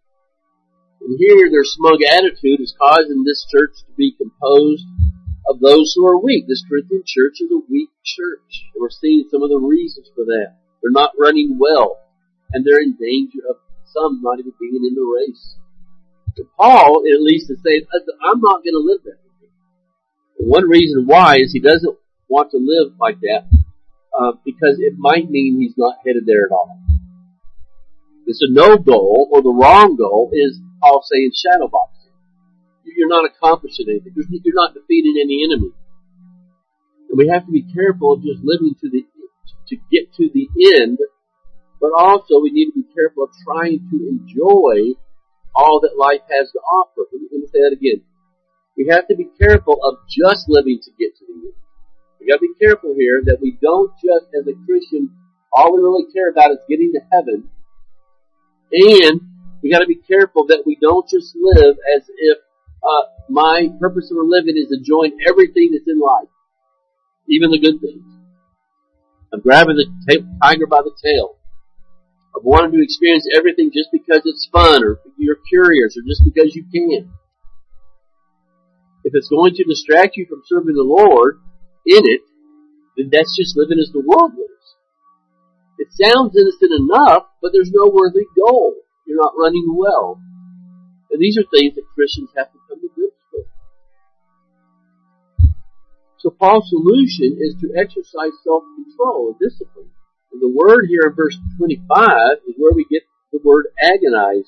[1.05, 4.89] And here, their smug attitude is causing this church to be composed
[5.51, 6.47] of those who are weak.
[6.47, 8.71] This Corinthian church is a weak church.
[8.79, 10.55] We're seeing some of the reasons for that.
[10.81, 11.99] They're not running well.
[12.53, 13.57] And they're in danger of
[13.91, 15.57] some not even being in the race.
[16.57, 19.51] Paul, at least, is saying, I'm not going to live that way.
[20.39, 21.99] one reason why is he doesn't
[22.29, 23.51] want to live like that
[24.19, 26.79] uh, because it might mean he's not headed there at all.
[28.27, 32.00] It's a no goal, or the wrong goal is Paul saying shadow boxing.
[32.97, 34.13] You're not accomplishing anything.
[34.45, 35.73] You're not defeating any enemy.
[37.09, 39.07] And we have to be careful of just living to the
[39.69, 40.49] to get to the
[40.83, 40.99] end
[41.81, 44.95] but also we need to be careful of trying to enjoy
[45.57, 47.09] all that life has to offer.
[47.11, 48.05] Let me, say that again.
[48.77, 51.57] We have to be careful of just living to get to the end.
[52.21, 55.11] We gotta be careful here that we don't just, as a Christian,
[55.53, 57.49] all we really care about is getting to heaven.
[58.73, 59.21] And
[59.63, 62.39] we gotta be careful that we don't just live as if,
[62.83, 66.29] uh, my purpose of living is enjoying everything that's in life.
[67.29, 68.05] Even the good things.
[69.33, 71.37] I'm grabbing the tiger by the tail
[72.35, 76.55] I'm wanting to experience everything just because it's fun or you're curious or just because
[76.55, 77.13] you can.
[79.03, 81.41] If it's going to distract you from serving the Lord
[81.87, 82.23] in it,
[82.97, 84.67] then that's just living as the world lives.
[85.79, 88.77] It sounds innocent enough, but there's no worthy goal.
[89.07, 90.21] You're not running well.
[91.11, 92.60] And these are things that Christians have to
[96.21, 99.89] So Paul's solution is to exercise self-control and discipline.
[100.33, 103.03] And the word here in verse 25 is where we get
[103.33, 104.45] the word agonize.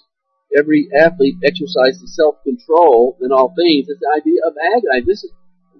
[0.57, 3.89] Every athlete exercises self-control in all things.
[3.89, 5.07] It's the idea of agonize.
[5.07, 5.33] This is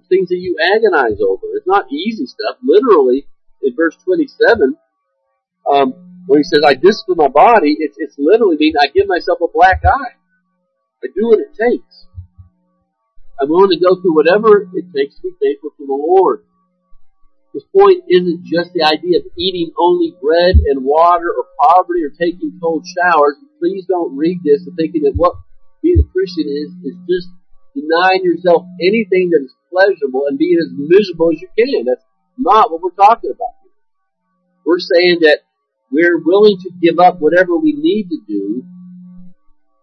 [0.09, 1.45] things that you agonize over.
[1.53, 2.57] It's not easy stuff.
[2.63, 3.27] Literally,
[3.61, 4.75] in verse 27,
[5.69, 5.93] um,
[6.25, 9.47] where he says, I discipline my body, it's, it's literally meaning I give myself a
[9.53, 10.17] black eye.
[11.03, 12.07] I do what it takes.
[13.41, 16.45] I'm willing to go through whatever it takes to be faithful to the Lord.
[17.53, 22.09] His point isn't just the idea of eating only bread and water or poverty or
[22.09, 23.37] taking cold showers.
[23.59, 25.37] Please don't read this and thinking that what
[25.81, 27.29] being a Christian is, is just
[27.77, 31.85] denying yourself anything that is pleasurable and being as miserable as you can.
[31.85, 32.05] That's
[32.37, 33.77] not what we're talking about here.
[34.65, 35.45] We're saying that
[35.91, 38.65] we're willing to give up whatever we need to do,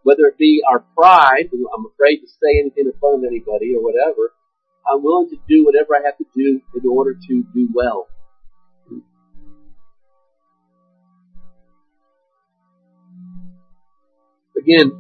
[0.03, 3.83] whether it be our pride, I'm afraid to say anything in front of anybody or
[3.83, 4.33] whatever,
[4.91, 8.09] I'm willing to do whatever I have to do in order to do well.
[14.57, 14.93] Again,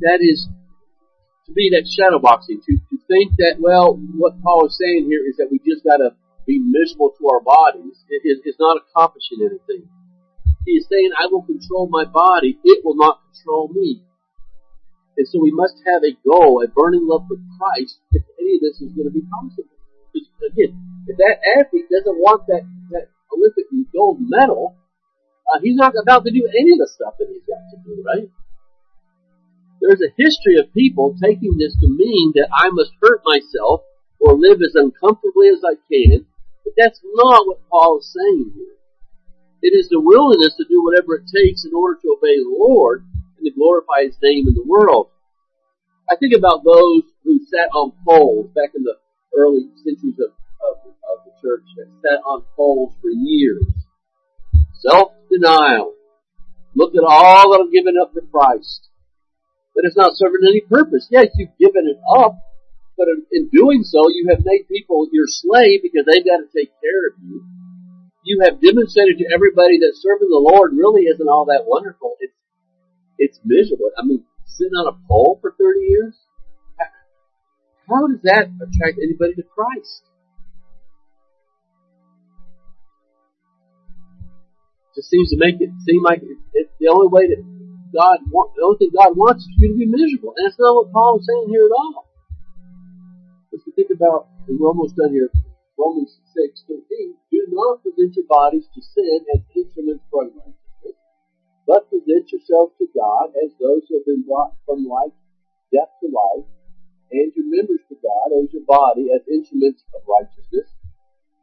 [0.00, 0.48] that is
[1.46, 2.60] to be that shadow boxing.
[2.60, 5.98] To, to think that, well, what Paul is saying here is that we just got
[5.98, 6.14] to
[6.46, 8.04] be miserable to our bodies.
[8.08, 9.88] It is it's not accomplishing anything.
[10.64, 12.58] He is saying, I will control my body.
[12.64, 14.02] It will not control me.
[15.16, 18.60] And so we must have a goal, a burning love for Christ, if any of
[18.62, 19.70] this is going to be possible.
[20.12, 20.74] Because again,
[21.06, 24.74] if that athlete doesn't want that, that Olympic gold medal,
[25.52, 28.02] uh, he's not about to do any of the stuff that he's got to do,
[28.02, 28.28] right?
[29.80, 33.82] There's a history of people taking this to mean that I must hurt myself
[34.18, 36.26] or live as uncomfortably as I can,
[36.64, 38.80] but that's not what Paul is saying here.
[39.64, 43.00] It is the willingness to do whatever it takes in order to obey the Lord,
[43.40, 45.08] and to glorify His name in the world.
[46.04, 49.00] I think about those who sat on poles back in the
[49.32, 53.64] early centuries of, of, of the church that sat on poles for years.
[54.84, 55.96] Self-denial.
[56.76, 58.92] Look at all that I've given up for Christ.
[59.74, 61.08] But it's not serving any purpose.
[61.08, 62.36] Yes, you've given it up,
[62.98, 66.52] but in, in doing so, you have made people your slave because they've got to
[66.52, 67.63] take care of you.
[68.24, 72.16] You have demonstrated to everybody that serving the Lord really isn't all that wonderful.
[72.20, 72.32] It's
[73.18, 73.92] it's miserable.
[73.96, 76.14] I mean, sitting on a pole for 30 years?
[77.88, 80.08] How does that attract anybody to Christ?
[84.88, 87.44] It just seems to make it seem like it's the only way that
[87.92, 90.32] God want, the only thing God wants is you to be miserable.
[90.36, 92.08] And that's not what Paul is saying here at all.
[93.52, 95.28] Let's think about, and we're almost done here,
[95.78, 97.18] Romans 6, 13.
[97.30, 100.98] Do not present your bodies to sin as instruments for unrighteousness,
[101.66, 105.14] but present yourselves to God as those who have been brought from life,
[105.74, 106.46] death to life,
[107.10, 110.70] and your members to God as your body as instruments of righteousness.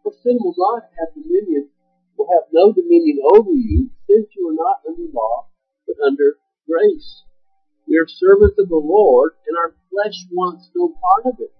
[0.04, 1.70] For sin will not have dominion,
[2.18, 5.52] will have no dominion over you, since you are not under law,
[5.86, 7.24] but under grace.
[7.88, 11.52] We are servants of the Lord, and our flesh wants no part of it.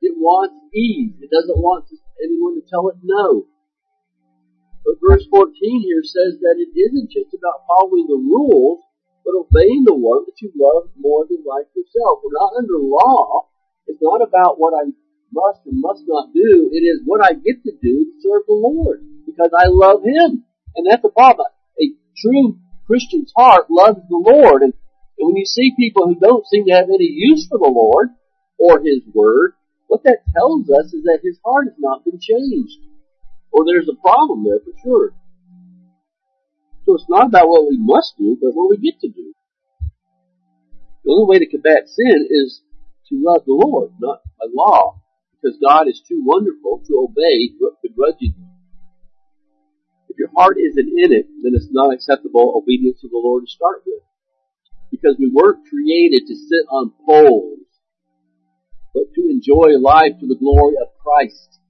[0.00, 1.14] It wants ease.
[1.20, 1.90] It doesn't want
[2.22, 3.46] anyone to tell it no.
[4.84, 8.80] But verse 14 here says that it isn't just about following the rules,
[9.24, 12.24] but obeying the one that you love more than life yourself.
[12.24, 13.52] We're not under law.
[13.86, 14.88] It's not about what I
[15.32, 16.70] must and must not do.
[16.72, 20.44] It is what I get to do to serve the Lord because I love Him.
[20.76, 21.48] And that's the problem.
[21.80, 24.62] A true Christian's heart loves the Lord.
[24.62, 24.72] And,
[25.18, 28.08] and when you see people who don't seem to have any use for the Lord
[28.58, 29.52] or His Word,
[29.88, 32.78] what that tells us is that his heart has not been changed.
[33.50, 35.12] Or there's a problem there for sure.
[36.84, 39.32] So it's not about what we must do, but what we get to do.
[41.04, 42.62] The only way to combat sin is
[43.08, 45.00] to love the Lord, not by law,
[45.32, 48.44] because God is too wonderful to obey begrudgingly.
[50.08, 53.50] If your heart isn't in it, then it's not acceptable obedience to the Lord to
[53.50, 54.02] start with.
[54.90, 57.67] Because we weren't created to sit on poles
[58.98, 61.60] but to enjoy life to the glory of Christ.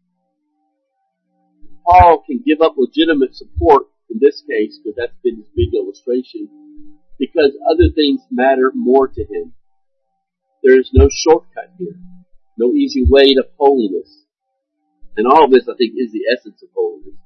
[1.85, 6.49] Paul can give up legitimate support in this case, because that's been his big illustration,
[7.19, 9.53] because other things matter more to him.
[10.65, 12.01] There is no shortcut here,
[12.57, 14.25] no easy way to holiness.
[15.17, 17.21] And all of this, I think, is the essence of holiness.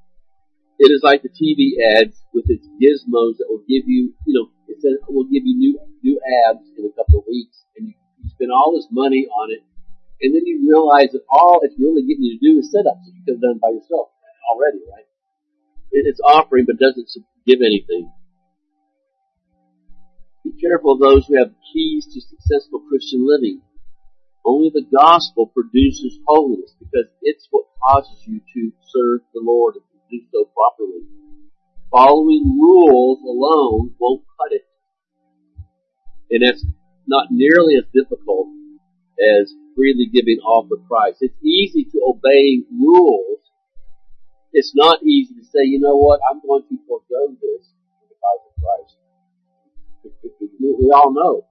[0.78, 4.50] It is like the TV ads with its gizmos that will give you, you know,
[4.66, 6.18] it says it will give you new new
[6.50, 7.94] abs in a couple of weeks, and you,
[8.34, 9.62] spend all this money on it,
[10.22, 13.12] and then you realize that all it's really getting you to do is sit-ups that
[13.12, 14.14] you could have done by yourself
[14.46, 15.06] already, right?
[15.90, 17.10] It's offering, but doesn't
[17.46, 18.10] give anything.
[20.44, 23.62] Be careful of those who have keys to successful Christian living.
[24.44, 29.84] Only the gospel produces holiness because it's what causes you to serve the Lord and
[29.84, 31.02] to do so properly.
[31.90, 34.66] Following rules alone won't cut it.
[36.30, 36.64] And it's
[37.06, 38.48] not nearly as difficult
[39.20, 41.18] as freely giving for Christ.
[41.20, 43.40] It's easy to obey rules.
[44.52, 48.16] It's not easy to say, you know what, I'm going to forego this for the
[48.20, 48.96] cause of Christ.
[50.60, 51.46] We all know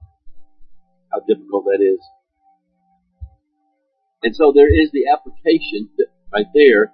[1.12, 2.00] how difficult that is.
[4.22, 5.90] And so there is the application
[6.32, 6.92] right there.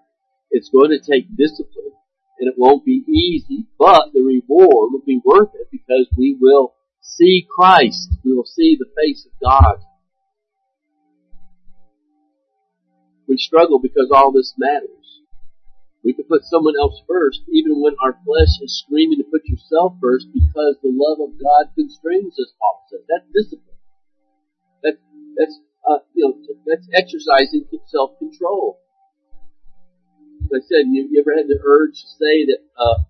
[0.51, 1.93] It's going to take discipline
[2.41, 6.75] and it won't be easy, but the reward will be worth it because we will
[7.01, 8.09] see Christ.
[8.25, 9.77] We will see the face of God.
[13.29, 15.21] We struggle because all this matters.
[16.03, 19.95] We can put someone else first, even when our flesh is screaming to put yourself
[20.01, 22.49] first, because the love of God constrains us.
[22.91, 23.77] Says that's discipline.
[24.83, 24.97] That,
[25.37, 28.81] that's uh, you know that's exercising self-control.
[30.45, 33.05] As I said, you, you ever had the urge to say that uh,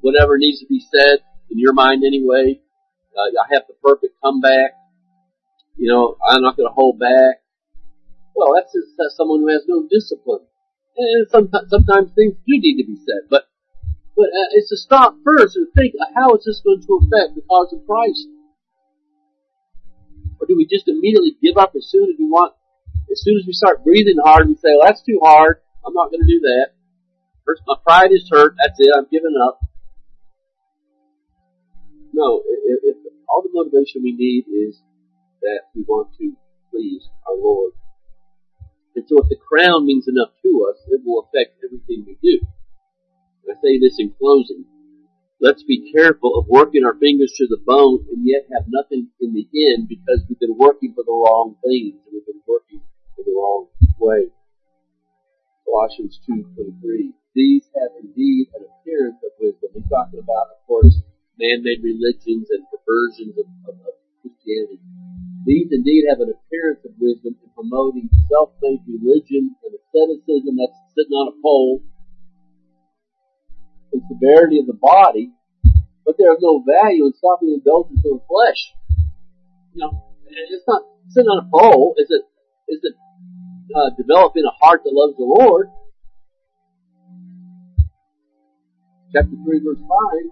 [0.00, 2.60] whatever needs to be said in your mind anyway?
[3.14, 4.72] Uh, I have the perfect comeback.
[5.76, 7.39] You know, I'm not going to hold back.
[8.34, 10.46] Well, that's just someone who has no discipline.
[10.96, 13.50] And sometimes, sometimes things do need to be said, but
[14.16, 17.36] but uh, it's to stop first and think, uh, how is this going to affect
[17.36, 18.28] the cause of Christ?
[20.36, 22.52] Or do we just immediately give up as soon as we want,
[23.10, 26.10] as soon as we start breathing hard, we say, well, that's too hard, I'm not
[26.10, 26.76] going to do that.
[27.46, 29.60] First, my pride is hurt, that's it, I'm giving up.
[32.12, 32.96] No, if, if
[33.28, 34.82] all the motivation we need is
[35.40, 36.36] that we want to
[36.70, 37.72] please our Lord.
[38.96, 42.40] And so if the crown means enough to us, it will affect everything we do.
[43.48, 44.64] I say this in closing.
[45.40, 49.32] Let's be careful of working our fingers to the bone and yet have nothing in
[49.32, 52.80] the end because we've been working for the wrong things and we've been working
[53.16, 53.68] for the wrong
[53.98, 54.28] way.
[55.64, 59.70] Colossians 2.23 These have indeed an appearance of wisdom.
[59.72, 61.00] He's talking about, of course,
[61.38, 64.84] man-made religions and perversions of, of, of Christianity.
[65.46, 71.16] These indeed have an appearance of wisdom in promoting self-made religion and asceticism that's sitting
[71.16, 71.80] on a pole
[73.92, 75.32] and severity of the body,
[76.04, 78.60] but there is no value in stopping indulgence of the flesh.
[79.74, 81.94] You know, it's not sitting on a pole.
[81.96, 82.22] Is it?
[82.68, 82.94] Is it
[83.74, 85.68] uh, developing a heart that loves the Lord?
[89.12, 90.30] Chapter three, verse five.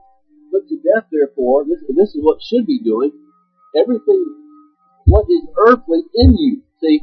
[0.53, 3.13] Put to death, therefore, this, this is what should be doing,
[3.77, 4.48] everything,
[5.09, 6.63] what is earthly in you.
[6.81, 7.01] See,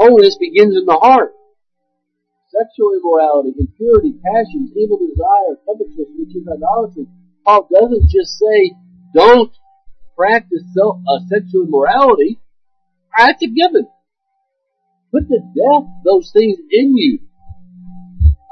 [0.00, 1.32] holiness begins in the heart.
[2.48, 7.06] Sexual immorality, impurity, passions, evil desire, covetousness, which is idolatry.
[7.44, 8.72] Paul doesn't just say,
[9.14, 9.52] don't
[10.16, 12.40] practice self, uh, sexual immorality.
[13.16, 13.88] That's a given.
[15.12, 17.20] Put to death those things in you.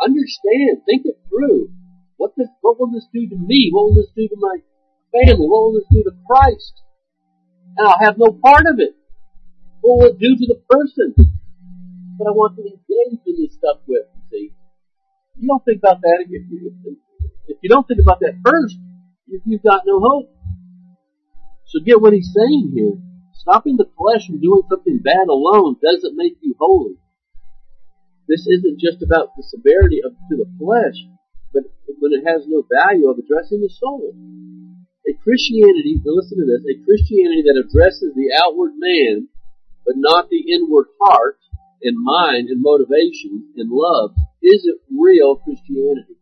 [0.05, 1.73] Understand, think it through.
[2.17, 3.71] What this, what will this do to me?
[3.73, 4.57] What will this do to my
[5.13, 5.49] family?
[5.49, 6.83] What will this do to Christ?
[7.77, 8.97] And I'll have no part of it.
[9.81, 13.79] What will it do to the person that I want to engage in this stuff
[13.87, 14.05] with?
[14.15, 14.53] You see,
[15.37, 16.73] you don't think about that if you,
[17.49, 18.77] if you don't think about that first,
[19.27, 20.31] you've got no hope.
[21.67, 22.99] So get what he's saying here.
[23.33, 26.97] Stopping the flesh from doing something bad alone doesn't make you holy.
[28.29, 30.95] This isn't just about the severity of to the flesh,
[31.55, 31.65] but
[31.99, 34.15] when it has no value of addressing the soul.
[35.09, 39.29] A Christianity, listen to this, a Christianity that addresses the outward man,
[39.85, 41.39] but not the inward heart
[41.83, 46.21] and mind and motivation and love, isn't real Christianity.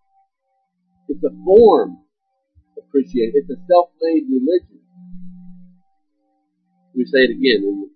[1.08, 1.98] It's a form
[2.76, 3.38] of Christianity.
[3.42, 4.80] It's a self-made religion.
[6.94, 7.90] We say it again.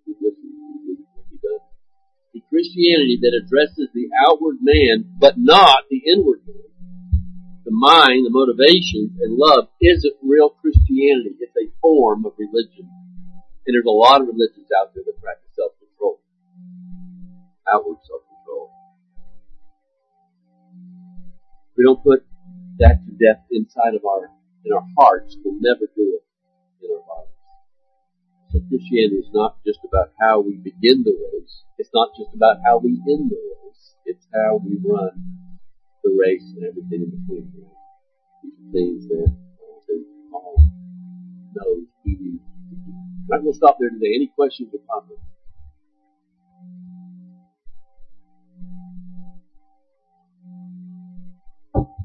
[2.35, 6.72] A Christianity that addresses the outward man, but not the inward man.
[7.65, 11.39] The mind, the motivations, and love isn't real Christianity.
[11.39, 12.91] It's a form of religion.
[13.67, 16.19] And there's a lot of religions out there that practice self-control.
[17.71, 18.67] Outward self-control.
[21.79, 22.27] We don't put
[22.79, 24.27] that to death inside of our,
[24.67, 25.37] in our hearts.
[25.45, 26.25] We'll never do it
[26.83, 27.39] in our bodies.
[28.51, 31.63] So Christianity is not just about how we begin the race.
[31.79, 33.95] It's not just about how we end the race.
[34.05, 35.42] It's how we run
[36.03, 37.53] the race and everything in between.
[38.43, 39.33] These are things that
[40.31, 40.57] Paul
[41.55, 42.41] knows we need.
[43.33, 44.15] I'm going to stop there today.
[44.15, 45.32] Any questions or comments?